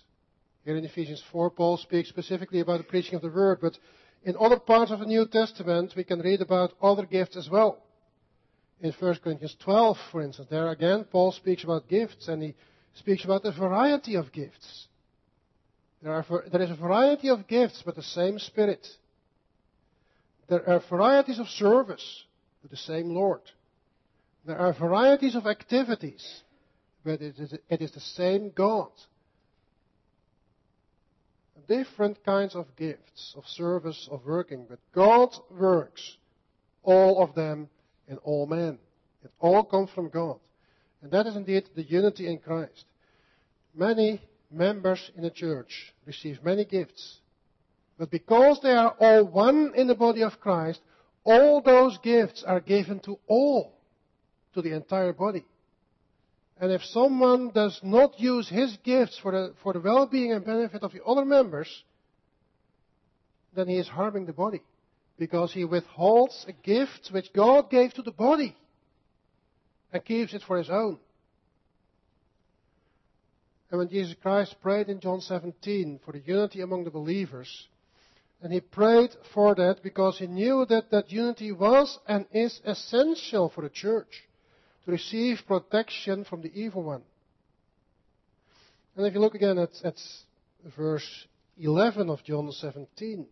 [0.64, 3.76] Here in Ephesians 4, Paul speaks specifically about the preaching of the word, but
[4.22, 7.82] in other parts of the New Testament, we can read about other gifts as well.
[8.80, 12.54] In 1 Corinthians 12, for instance, there again, Paul speaks about gifts, and he
[12.94, 14.86] speaks about a variety of gifts.
[16.02, 18.86] There, are, there is a variety of gifts, but the same Spirit.
[20.48, 22.24] There are varieties of service
[22.62, 23.42] with the same Lord.
[24.46, 26.42] There are varieties of activities,
[27.04, 28.90] but it is, it is the same God.
[31.70, 36.16] Different kinds of gifts, of service, of working, but God works
[36.82, 37.68] all of them
[38.08, 38.80] in all men.
[39.22, 40.40] It all comes from God.
[41.00, 42.86] And that is indeed the unity in Christ.
[43.72, 47.20] Many members in the church receive many gifts.
[47.96, 50.80] But because they are all one in the body of Christ,
[51.22, 53.78] all those gifts are given to all,
[54.54, 55.44] to the entire body.
[56.60, 60.82] And if someone does not use his gifts for the, for the well-being and benefit
[60.82, 61.84] of the other members,
[63.56, 64.60] then he is harming the body.
[65.18, 68.54] Because he withholds a gift which God gave to the body
[69.90, 70.98] and keeps it for his own.
[73.70, 77.68] And when Jesus Christ prayed in John 17 for the unity among the believers,
[78.42, 83.48] and he prayed for that because he knew that that unity was and is essential
[83.48, 84.24] for the church
[84.84, 87.02] to receive protection from the evil one.
[88.96, 89.96] And if you look again at, at
[90.76, 91.26] verse
[91.58, 93.26] 11 of John 17,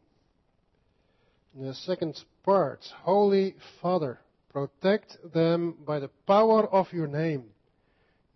[1.55, 4.19] in the second part, Holy Father,
[4.53, 7.45] protect them by the power of your name,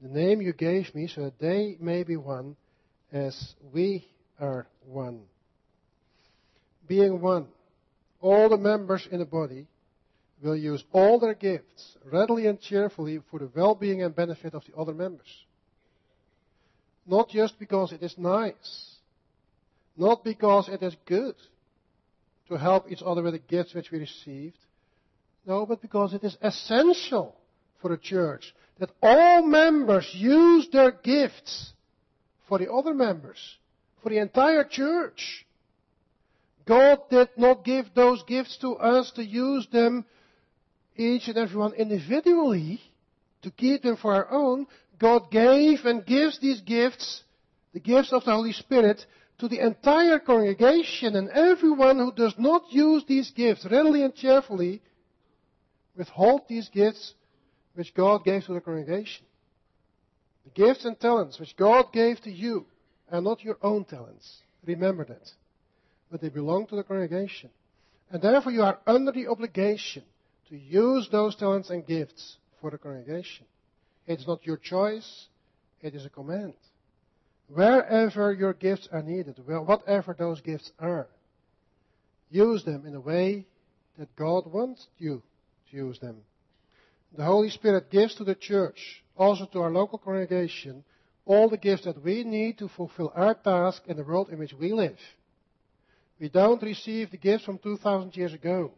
[0.00, 2.56] the name you gave me, so that they may be one
[3.12, 4.06] as we
[4.40, 5.20] are one
[6.92, 7.46] being one,
[8.20, 9.66] all the members in the body
[10.42, 14.76] will use all their gifts readily and cheerfully for the well-being and benefit of the
[14.76, 15.28] other members.
[17.06, 18.96] Not just because it is nice,
[19.96, 21.34] not because it is good
[22.48, 24.58] to help each other with the gifts which we received,
[25.46, 27.36] no, but because it is essential
[27.80, 31.72] for the church that all members use their gifts
[32.48, 33.38] for the other members,
[34.02, 35.46] for the entire church.
[36.64, 40.04] God did not give those gifts to us to use them
[40.96, 42.80] each and everyone individually
[43.42, 44.66] to keep them for our own.
[44.98, 47.22] God gave and gives these gifts,
[47.72, 49.04] the gifts of the Holy Spirit,
[49.38, 54.80] to the entire congregation and everyone who does not use these gifts readily and cheerfully
[55.96, 57.14] withhold these gifts
[57.74, 59.26] which God gave to the congregation.
[60.44, 62.66] The gifts and talents which God gave to you
[63.10, 64.38] are not your own talents.
[64.64, 65.30] Remember that
[66.12, 67.48] but they belong to the congregation.
[68.10, 70.04] And therefore you are under the obligation
[70.52, 73.46] to use those talents and gifts for the congregation.
[74.06, 75.28] It is not your choice,
[75.80, 76.52] it is a command.
[77.48, 81.06] Wherever your gifts are needed, whatever those gifts are,
[82.30, 83.46] use them in a way
[83.98, 85.22] that God wants you
[85.70, 86.18] to use them.
[87.16, 90.84] The Holy Spirit gives to the church, also to our local congregation,
[91.24, 94.52] all the gifts that we need to fulfill our task in the world in which
[94.52, 94.98] we live.
[96.20, 98.72] We don't receive the gifts from 2,000 years ago,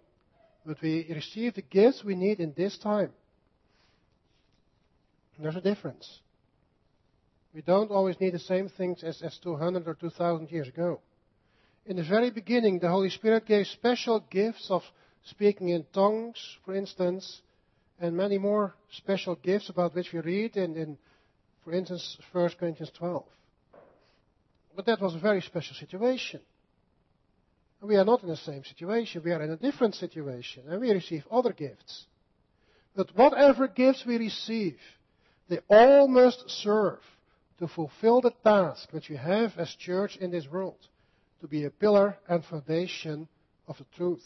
[0.66, 3.10] but we receive the gifts we need in this time.
[5.38, 6.20] There's a difference.
[7.54, 11.00] We don't always need the same things as, as 200 or 2,000 years ago.
[11.86, 14.82] In the very beginning, the Holy Spirit gave special gifts of
[15.24, 17.42] speaking in tongues, for instance,
[18.00, 20.98] and many more special gifts about which we read in, in
[21.64, 23.24] for instance, 1 Corinthians 12.
[24.76, 26.40] But that was a very special situation.
[27.86, 29.22] We are not in the same situation.
[29.24, 30.64] We are in a different situation.
[30.68, 32.06] And we receive other gifts.
[32.96, 34.78] But whatever gifts we receive,
[35.48, 37.00] they all must serve
[37.58, 40.78] to fulfill the task which we have as church in this world.
[41.40, 43.28] To be a pillar and foundation
[43.68, 44.24] of the truth.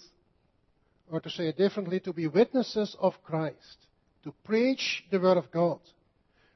[1.11, 3.87] Or to say it differently, to be witnesses of Christ.
[4.25, 5.81] To preach the word of God.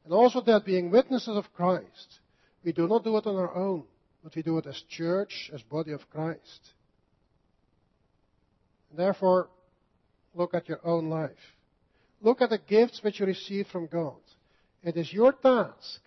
[0.05, 2.20] And also that being witnesses of Christ,
[2.64, 3.85] we do not do it on our own,
[4.22, 6.72] but we do it as church, as body of Christ.
[8.97, 9.48] Therefore,
[10.35, 11.31] look at your own life.
[12.20, 14.20] look at the gifts which you receive from God.
[14.82, 16.01] It is your task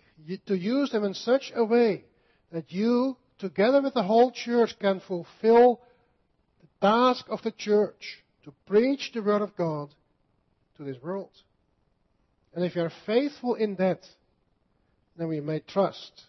[0.46, 2.04] to use them in such a way
[2.52, 5.80] that you, together with the whole church, can fulfill
[6.60, 9.90] the task of the church to preach the Word of God
[10.76, 11.30] to this world.
[12.54, 14.00] And if you are faithful in that,
[15.18, 16.22] then we may trust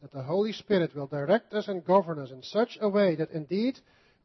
[0.00, 3.30] that the Holy Spirit will direct us and govern us in such a way that
[3.30, 3.78] indeed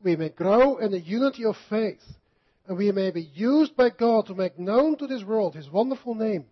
[0.04, 2.02] we may grow in the unity of faith
[2.68, 6.16] and we may be used by God to make known to this world His wonderful
[6.16, 6.46] name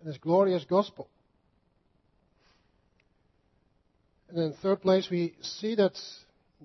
[0.00, 1.08] and His glorious gospel.
[4.28, 5.98] And in third place, we see that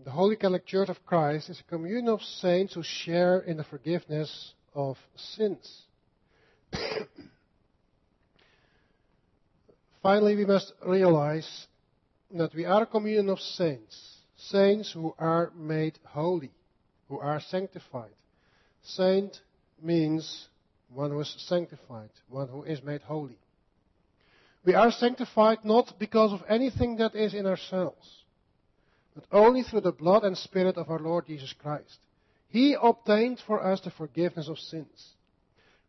[0.03, 3.63] the Holy Catholic Church of Christ is a communion of saints who share in the
[3.63, 5.83] forgiveness of sins.
[10.01, 11.67] Finally, we must realize
[12.31, 14.12] that we are a communion of saints,
[14.53, 16.51] saints who are made holy,
[17.09, 18.13] who are sanctified.
[18.83, 19.41] Saint
[19.81, 20.47] means
[20.93, 23.39] one who is sanctified, one who is made holy.
[24.63, 28.23] We are sanctified not because of anything that is in ourselves,
[29.15, 31.97] but only through the blood and spirit of our Lord Jesus Christ.
[32.49, 35.15] He obtained for us the forgiveness of sins.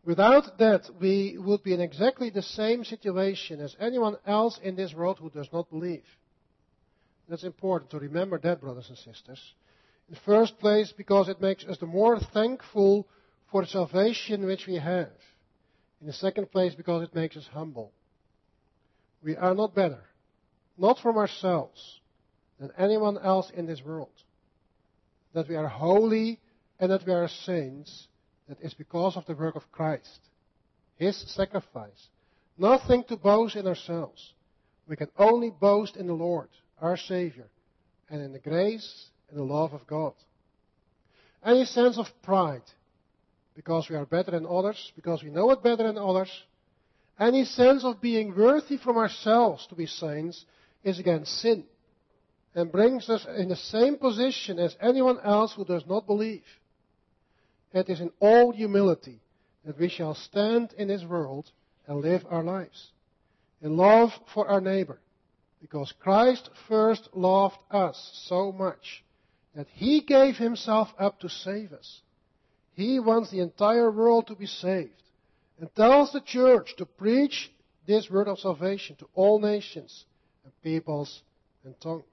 [0.07, 4.95] Without that, we would be in exactly the same situation as anyone else in this
[4.95, 6.05] world who does not believe.
[7.29, 9.55] That's important to remember that, brothers and sisters.
[10.09, 13.09] In the first place, because it makes us the more thankful
[13.51, 15.13] for the salvation which we have.
[16.01, 17.93] In the second place, because it makes us humble.
[19.23, 20.03] We are not better,
[20.77, 22.01] not from ourselves,
[22.61, 24.11] than anyone else in this world.
[25.33, 26.41] That we are holy
[26.79, 28.09] and that we are saints
[28.49, 30.21] that is because of the work of Christ,
[30.97, 32.09] His sacrifice.
[32.59, 34.35] Nothing to boast in ourselves.
[34.87, 36.49] We can only boast in the Lord,
[36.81, 37.47] our Savior,
[38.09, 40.15] and in the grace and the love of God.
[41.45, 42.63] Any sense of pride,
[43.55, 46.31] because we are better than others, because we know it better than others,
[47.19, 50.45] any sense of being worthy from ourselves to be saints
[50.83, 51.65] is again sin
[52.55, 56.45] and brings us in the same position as anyone else who does not believe.
[57.73, 59.21] It is in all humility
[59.65, 61.51] that we shall stand in this world
[61.87, 62.91] and live our lives.
[63.61, 64.99] In love for our neighbor.
[65.65, 69.03] Because Christ first loved us so much
[69.55, 72.03] that he gave himself up to save us.
[72.75, 75.03] He wants the entire world to be saved
[75.59, 77.51] and tells the church to preach
[77.87, 80.05] this word of salvation to all nations
[80.45, 81.23] and peoples
[81.65, 82.05] and tongues.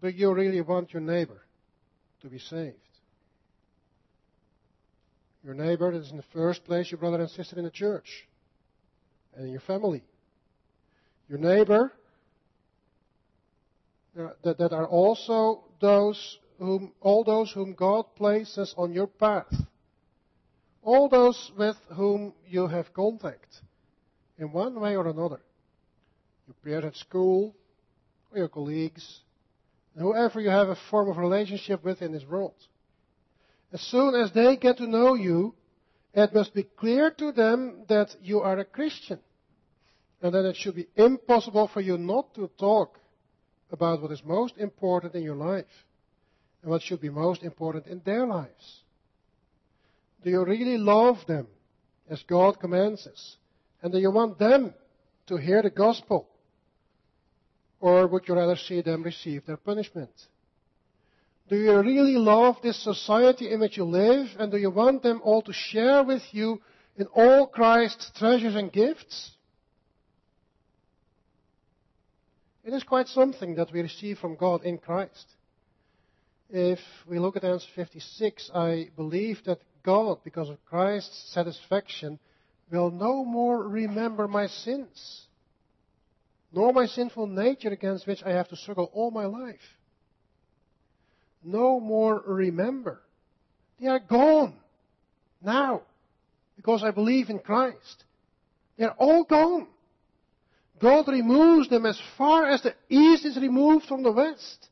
[0.00, 1.42] Do you really want your neighbor
[2.22, 2.76] to be saved?
[5.42, 8.28] Your neighbor is in the first place your brother and sister in the church
[9.34, 10.04] and in your family.
[11.30, 11.92] Your neighbor
[14.18, 19.54] uh, that, that are also those whom, all those whom God places on your path.
[20.82, 23.60] All those with whom you have contact
[24.38, 25.40] in one way or another.
[26.48, 27.54] Your peers at school,
[28.32, 29.20] or your colleagues,
[29.96, 32.54] whoever you have a form of relationship with in this world.
[33.72, 35.54] As soon as they get to know you,
[36.12, 39.20] it must be clear to them that you are a Christian.
[40.22, 42.98] And that it should be impossible for you not to talk
[43.70, 45.64] about what is most important in your life
[46.62, 48.80] and what should be most important in their lives.
[50.22, 51.46] Do you really love them
[52.08, 53.36] as God commands us?
[53.82, 54.74] And do you want them
[55.28, 56.28] to hear the gospel?
[57.80, 60.10] Or would you rather see them receive their punishment?
[61.48, 64.28] Do you really love this society in which you live?
[64.38, 66.60] And do you want them all to share with you
[66.96, 69.32] in all Christ's treasures and gifts?
[72.64, 75.26] It is quite something that we receive from God in Christ.
[76.50, 82.18] If we look at answer 56, I believe that God, because of Christ's satisfaction,
[82.70, 85.26] will no more remember my sins,
[86.52, 89.60] nor my sinful nature against which I have to struggle all my life
[91.42, 93.00] no more remember.
[93.80, 94.54] They are gone
[95.42, 95.82] now
[96.56, 98.04] because I believe in Christ.
[98.76, 99.66] They're all gone.
[100.80, 104.68] God removes them as far as the east is removed from the west.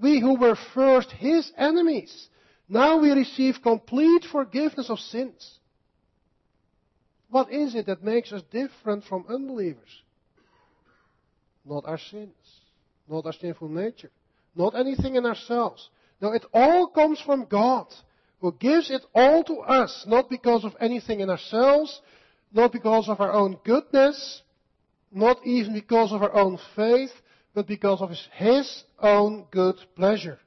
[0.00, 2.28] We who were first his enemies,
[2.68, 5.58] now we receive complete forgiveness of sins.
[7.30, 10.02] What is it that makes us different from unbelievers?
[11.64, 12.34] Not our sins,
[13.08, 14.10] not our sinful nature,
[14.54, 15.90] not anything in ourselves.
[16.20, 17.86] No, it all comes from God,
[18.40, 22.00] who gives it all to us, not because of anything in ourselves,
[22.52, 24.42] not because of our own goodness,
[25.12, 27.12] not even because of our own faith,
[27.54, 30.38] but because of His own good pleasure.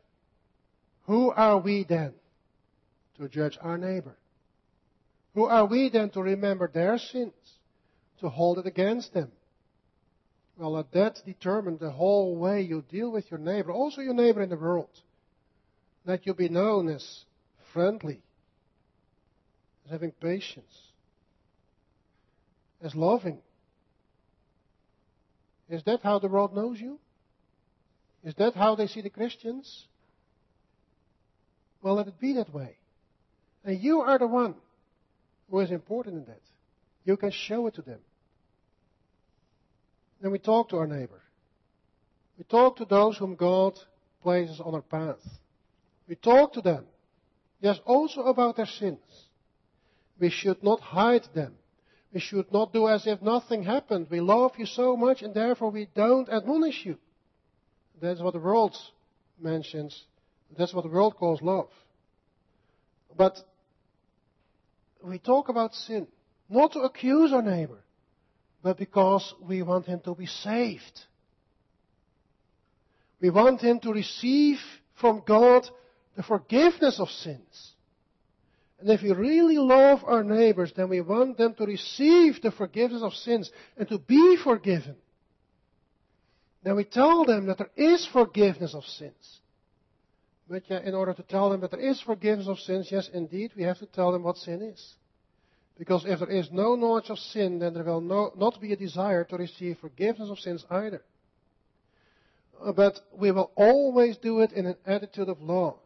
[1.06, 2.14] Who are we then
[3.18, 4.16] to judge our neighbor?
[5.34, 7.34] Who are we then to remember their sins?
[8.22, 9.32] To hold it against them?
[10.58, 14.42] Well, let that determine the whole way you deal with your neighbor, also your neighbor
[14.42, 14.90] in the world.
[16.06, 17.26] That you be known as
[17.74, 18.22] friendly,
[19.86, 20.92] as having patience,
[22.82, 23.40] as loving.
[25.74, 27.00] Is that how the world knows you?
[28.24, 29.88] Is that how they see the Christians?
[31.82, 32.78] Well, let it be that way.
[33.66, 34.54] And you are the one
[35.50, 36.42] who is important in that.
[37.06, 38.00] You can show it to them.
[40.22, 41.22] Then we talk to our neighbor.
[42.38, 43.74] We talk to those whom God
[44.22, 45.28] places on our path.
[46.08, 46.86] We talk to them.
[47.62, 49.00] Yes, also about their sins.
[50.20, 51.56] We should not hide them.
[52.14, 54.08] We should not do as if nothing happened.
[54.10, 56.98] We love you so much and therefore we don't admonish you.
[58.00, 58.76] That's what the world
[59.40, 60.04] mentions.
[60.58, 61.70] That's what the world calls love.
[63.18, 63.38] But
[65.04, 66.08] we talk about sin,
[66.50, 67.80] not to accuse our neighbor,
[68.62, 71.02] but because we want him to be saved.
[73.20, 74.60] We want him to receive
[74.96, 75.68] from God
[76.16, 77.73] the forgiveness of sins.
[78.84, 83.02] And if we really love our neighbors, then we want them to receive the forgiveness
[83.02, 84.98] of sins and to be forgiven.
[86.64, 89.40] Then we tell them that there is forgiveness of sins.
[90.50, 93.52] But yeah, in order to tell them that there is forgiveness of sins, yes, indeed,
[93.56, 94.96] we have to tell them what sin is.
[95.80, 98.76] Because if there is no knowledge of sin, then there will no, not be a
[98.76, 101.02] desire to receive forgiveness of sins either.
[102.76, 105.78] But we will always do it in an attitude of love.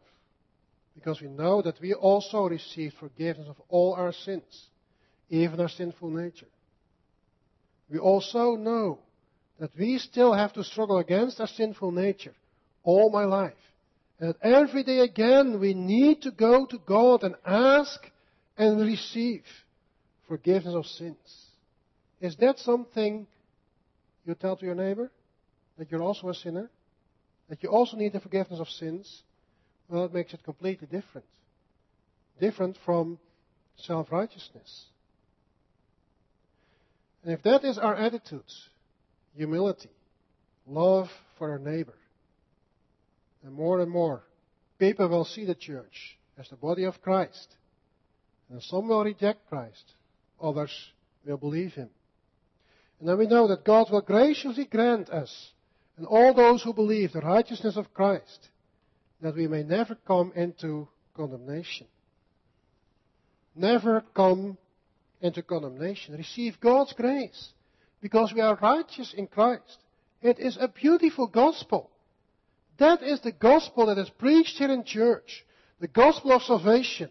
[0.98, 4.66] Because we know that we also receive forgiveness of all our sins,
[5.30, 6.48] even our sinful nature.
[7.88, 8.98] We also know
[9.60, 12.34] that we still have to struggle against our sinful nature
[12.82, 13.52] all my life.
[14.18, 18.00] And every day again we need to go to God and ask
[18.56, 19.44] and receive
[20.26, 21.46] forgiveness of sins.
[22.20, 23.28] Is that something
[24.26, 25.12] you tell to your neighbor?
[25.78, 26.68] That you're also a sinner?
[27.48, 29.22] That you also need the forgiveness of sins?
[29.88, 31.26] Well, it makes it completely different.
[32.40, 33.18] Different from
[33.76, 34.86] self righteousness.
[37.24, 38.42] And if that is our attitude,
[39.34, 39.90] humility,
[40.66, 41.94] love for our neighbor,
[43.42, 44.22] then more and more
[44.78, 47.56] people will see the church as the body of Christ.
[48.50, 49.84] And some will reject Christ,
[50.40, 50.72] others
[51.26, 51.90] will believe him.
[53.00, 55.50] And then we know that God will graciously grant us
[55.96, 58.48] and all those who believe the righteousness of Christ,
[59.20, 61.86] that we may never come into condemnation.
[63.54, 64.56] Never come
[65.20, 66.16] into condemnation.
[66.16, 67.52] Receive God's grace
[68.00, 69.78] because we are righteous in Christ.
[70.22, 71.90] It is a beautiful gospel.
[72.78, 75.44] That is the gospel that is preached here in church.
[75.80, 77.10] The gospel of salvation.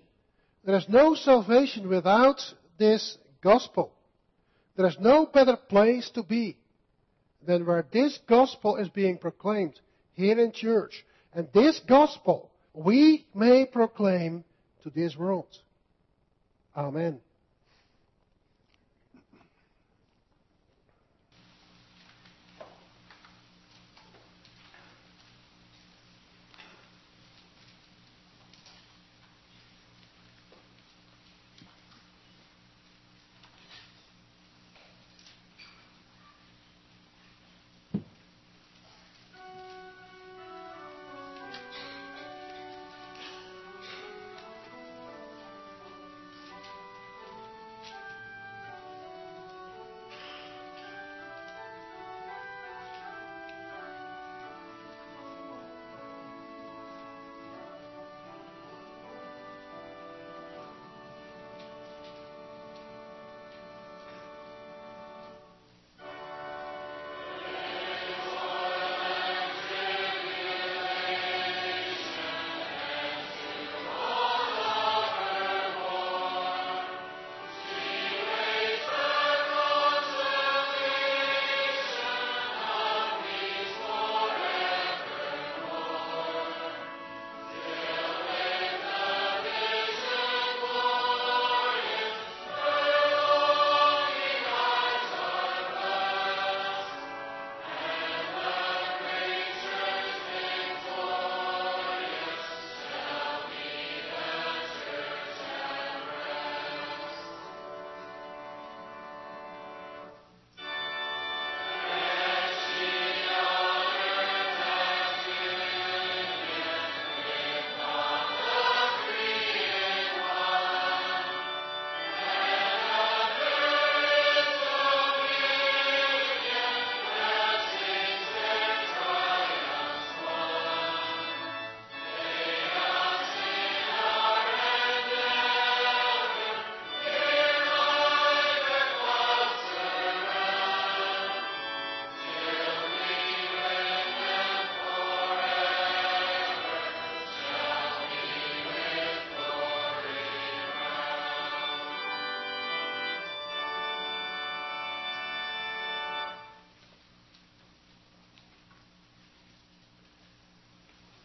[0.63, 2.41] There is no salvation without
[2.77, 3.93] this gospel.
[4.75, 6.57] There is no better place to be
[7.45, 9.79] than where this gospel is being proclaimed
[10.13, 11.05] here in church.
[11.33, 14.43] And this gospel we may proclaim
[14.83, 15.47] to this world.
[16.75, 17.19] Amen.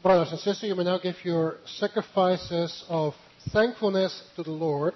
[0.02, 3.14] Brothers and sisters, you may now give your sacrifices of
[3.52, 4.94] thankfulness to the Lord.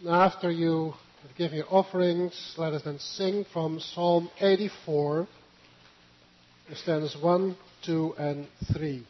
[0.00, 5.28] And after you have given your offerings, let us then sing from Psalm 84,
[6.74, 7.56] stanzas 1,
[7.86, 9.06] 2, and 3.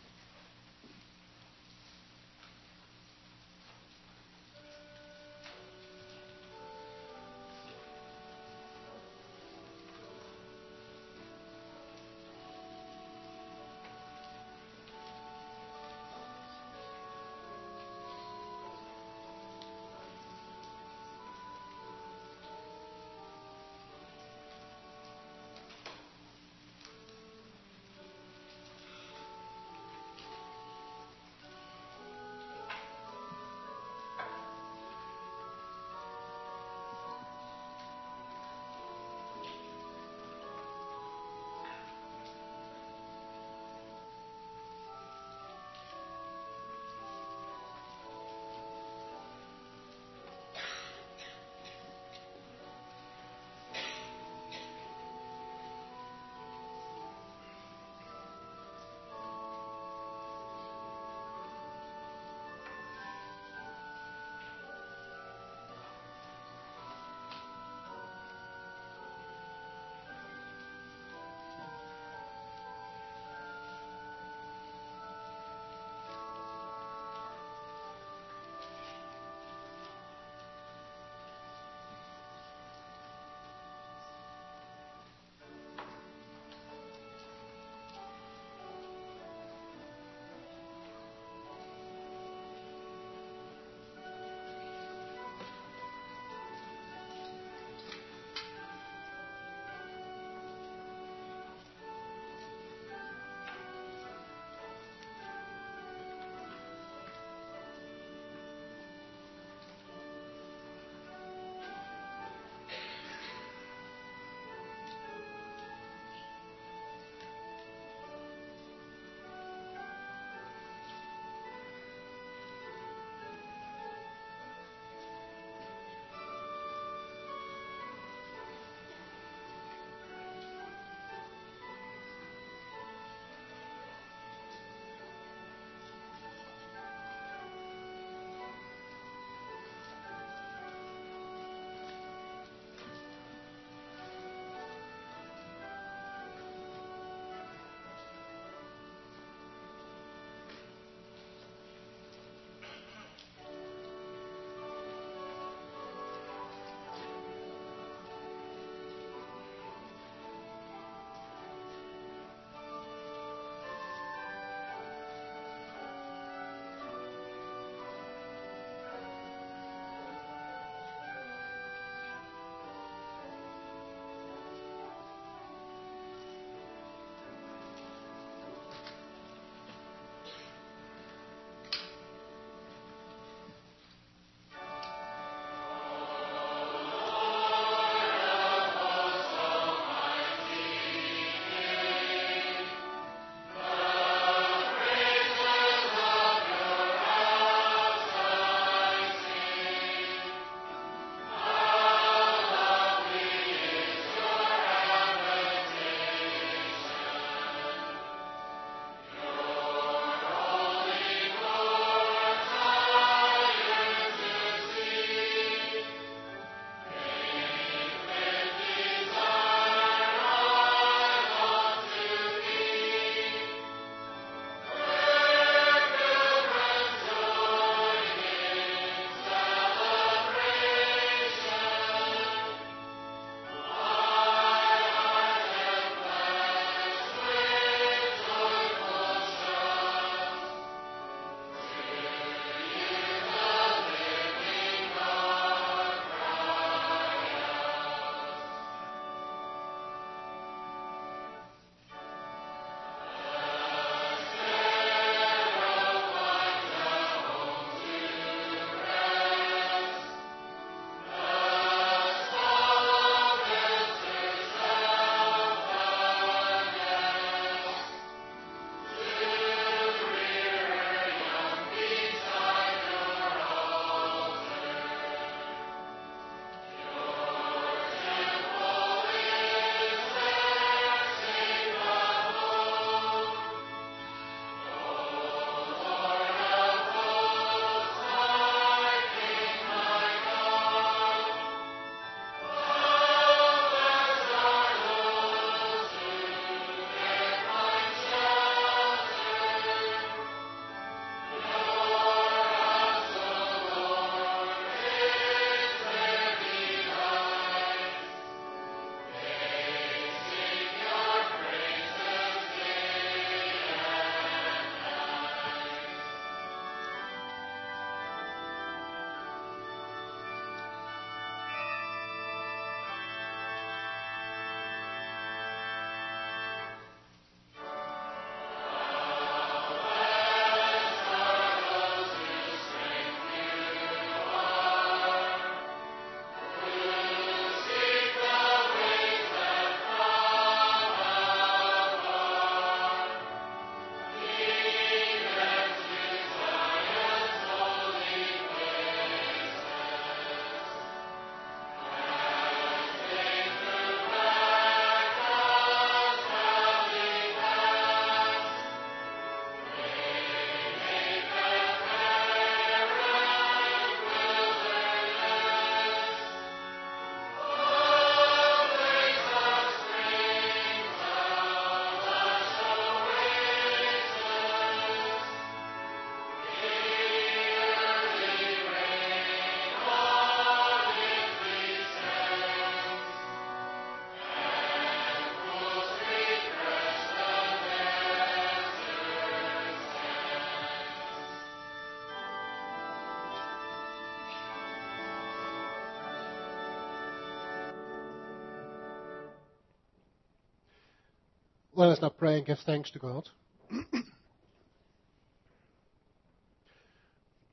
[401.91, 403.29] Let us now pray and give thanks to God.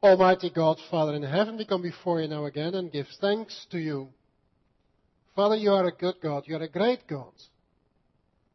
[0.03, 3.79] Almighty God, Father in heaven, we come before you now again and give thanks to
[3.79, 4.09] you.
[5.35, 6.43] Father, you are a good God.
[6.45, 7.31] You are a great God.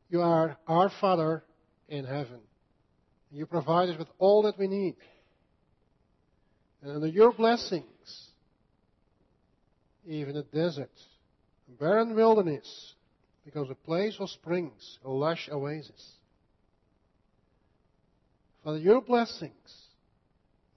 [0.08, 1.42] You are our Father
[1.88, 2.38] in heaven.
[3.32, 4.94] You provide us with all that we need.
[6.80, 8.28] And under your blessings,
[10.06, 10.92] even the desert,
[11.66, 12.94] a barren wilderness,
[13.44, 16.12] becomes a place of springs, a lush oasis.
[18.64, 19.52] Father, your blessings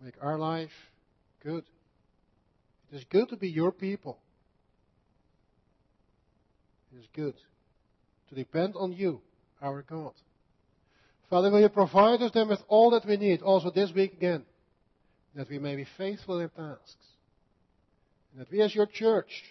[0.02, 0.72] make our life
[1.44, 1.64] good.
[2.92, 4.18] It is good to be your people.
[6.94, 7.36] It is good
[8.30, 9.22] to depend on you,
[9.62, 10.14] our God.
[11.30, 14.44] Father, will you provide us then with all that we need, also this week again,
[15.36, 16.96] that we may be faithful in tasks.
[18.32, 19.44] And that we as your church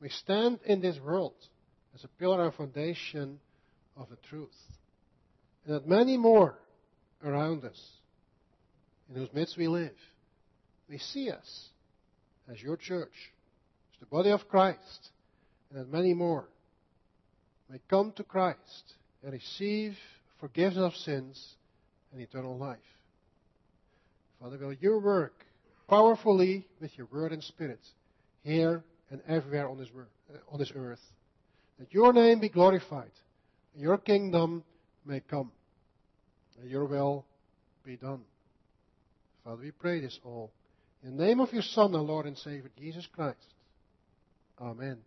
[0.00, 1.34] may stand in this world
[1.94, 3.38] as a pillar and foundation
[3.96, 4.50] of the truth.
[5.64, 6.58] And that many more
[7.24, 7.80] around us,
[9.08, 9.94] in whose midst we live,
[10.88, 11.68] may see us
[12.50, 13.32] as your church,
[13.94, 15.10] as the body of Christ,
[15.70, 16.48] and that many more
[17.70, 19.96] may come to Christ and receive
[20.40, 21.54] forgiveness of sins
[22.12, 22.78] and eternal life.
[24.40, 25.32] Father, will you work
[25.88, 27.80] powerfully with your word and spirit
[28.42, 29.88] here and everywhere on this,
[30.50, 31.00] on this earth
[31.78, 33.10] that your name be glorified,
[33.74, 34.64] and your kingdom
[35.04, 35.50] may come,
[36.60, 37.24] and your will
[37.84, 38.22] be done.
[39.44, 40.50] Father, we pray this all
[41.04, 43.36] in the name of your Son, our Lord and Savior, Jesus Christ.
[44.58, 44.98] Amen.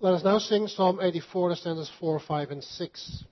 [0.00, 3.24] Let us now sing Psalm 84, stanzas 4, 5, and 6.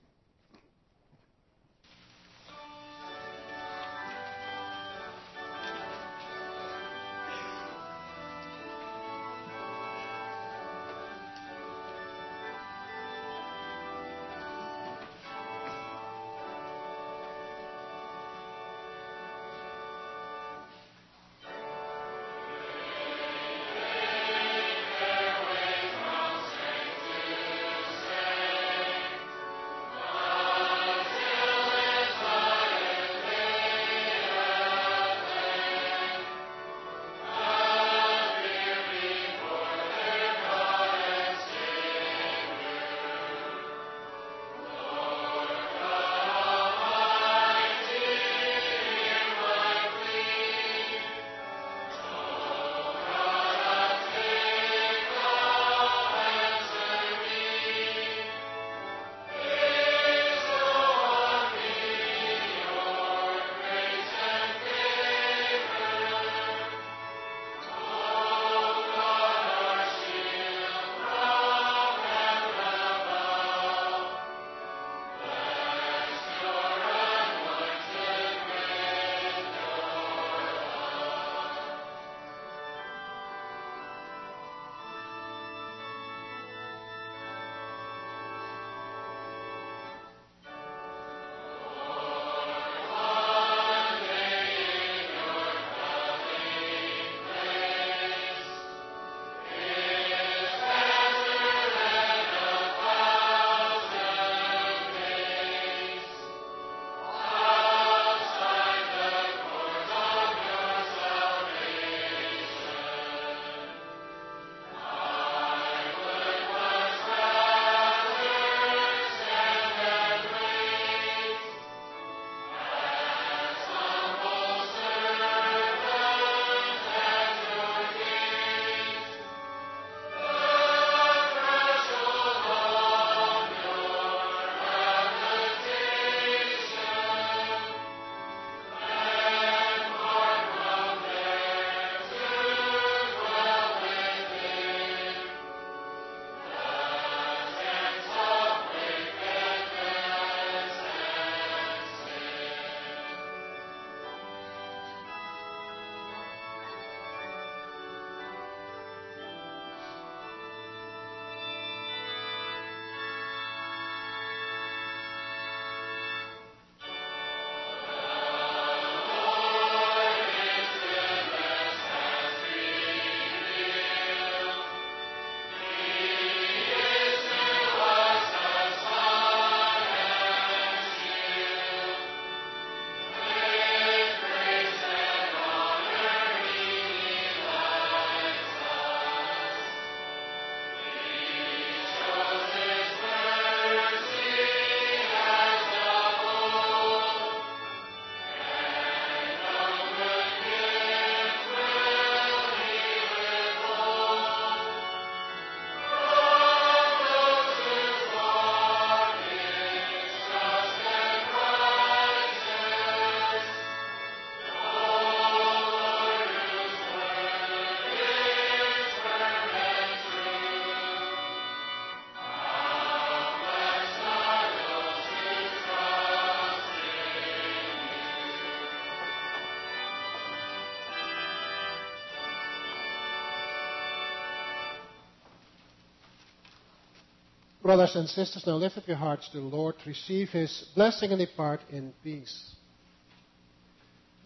[237.71, 241.19] Brothers and sisters, now lift up your hearts to the Lord, receive His blessing and
[241.19, 242.53] depart in peace.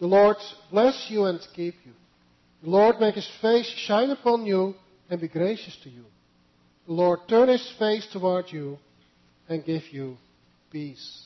[0.00, 1.92] The Lord bless you and keep you.
[2.64, 4.74] The Lord make His face shine upon you
[5.08, 6.06] and be gracious to you.
[6.88, 8.78] The Lord turn His face toward you
[9.48, 10.16] and give you
[10.72, 11.22] peace.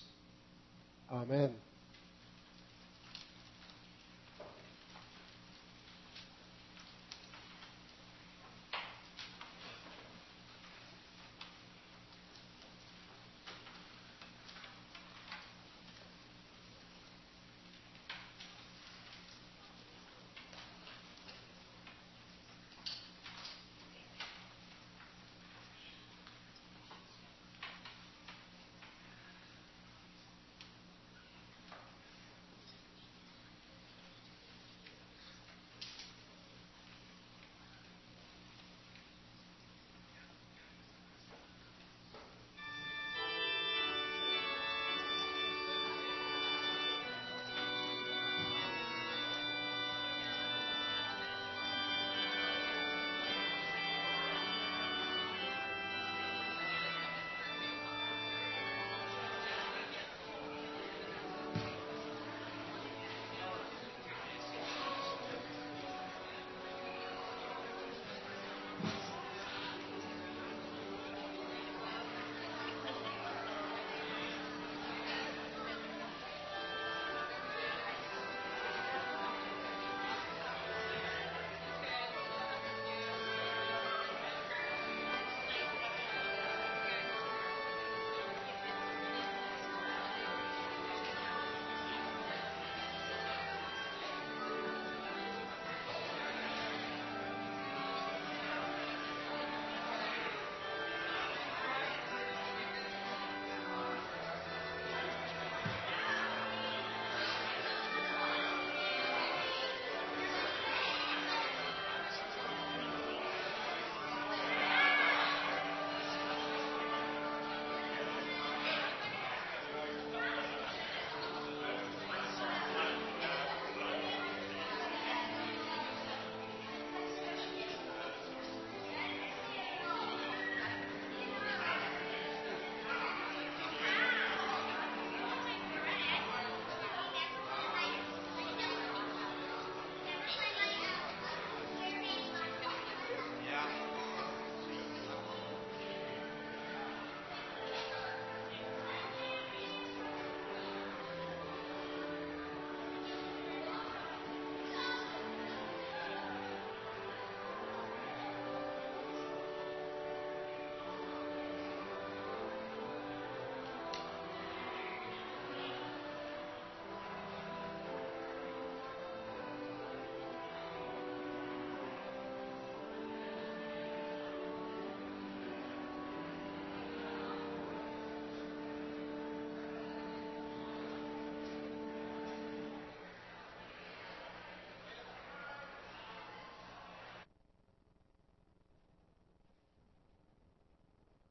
[1.10, 1.54] Amen.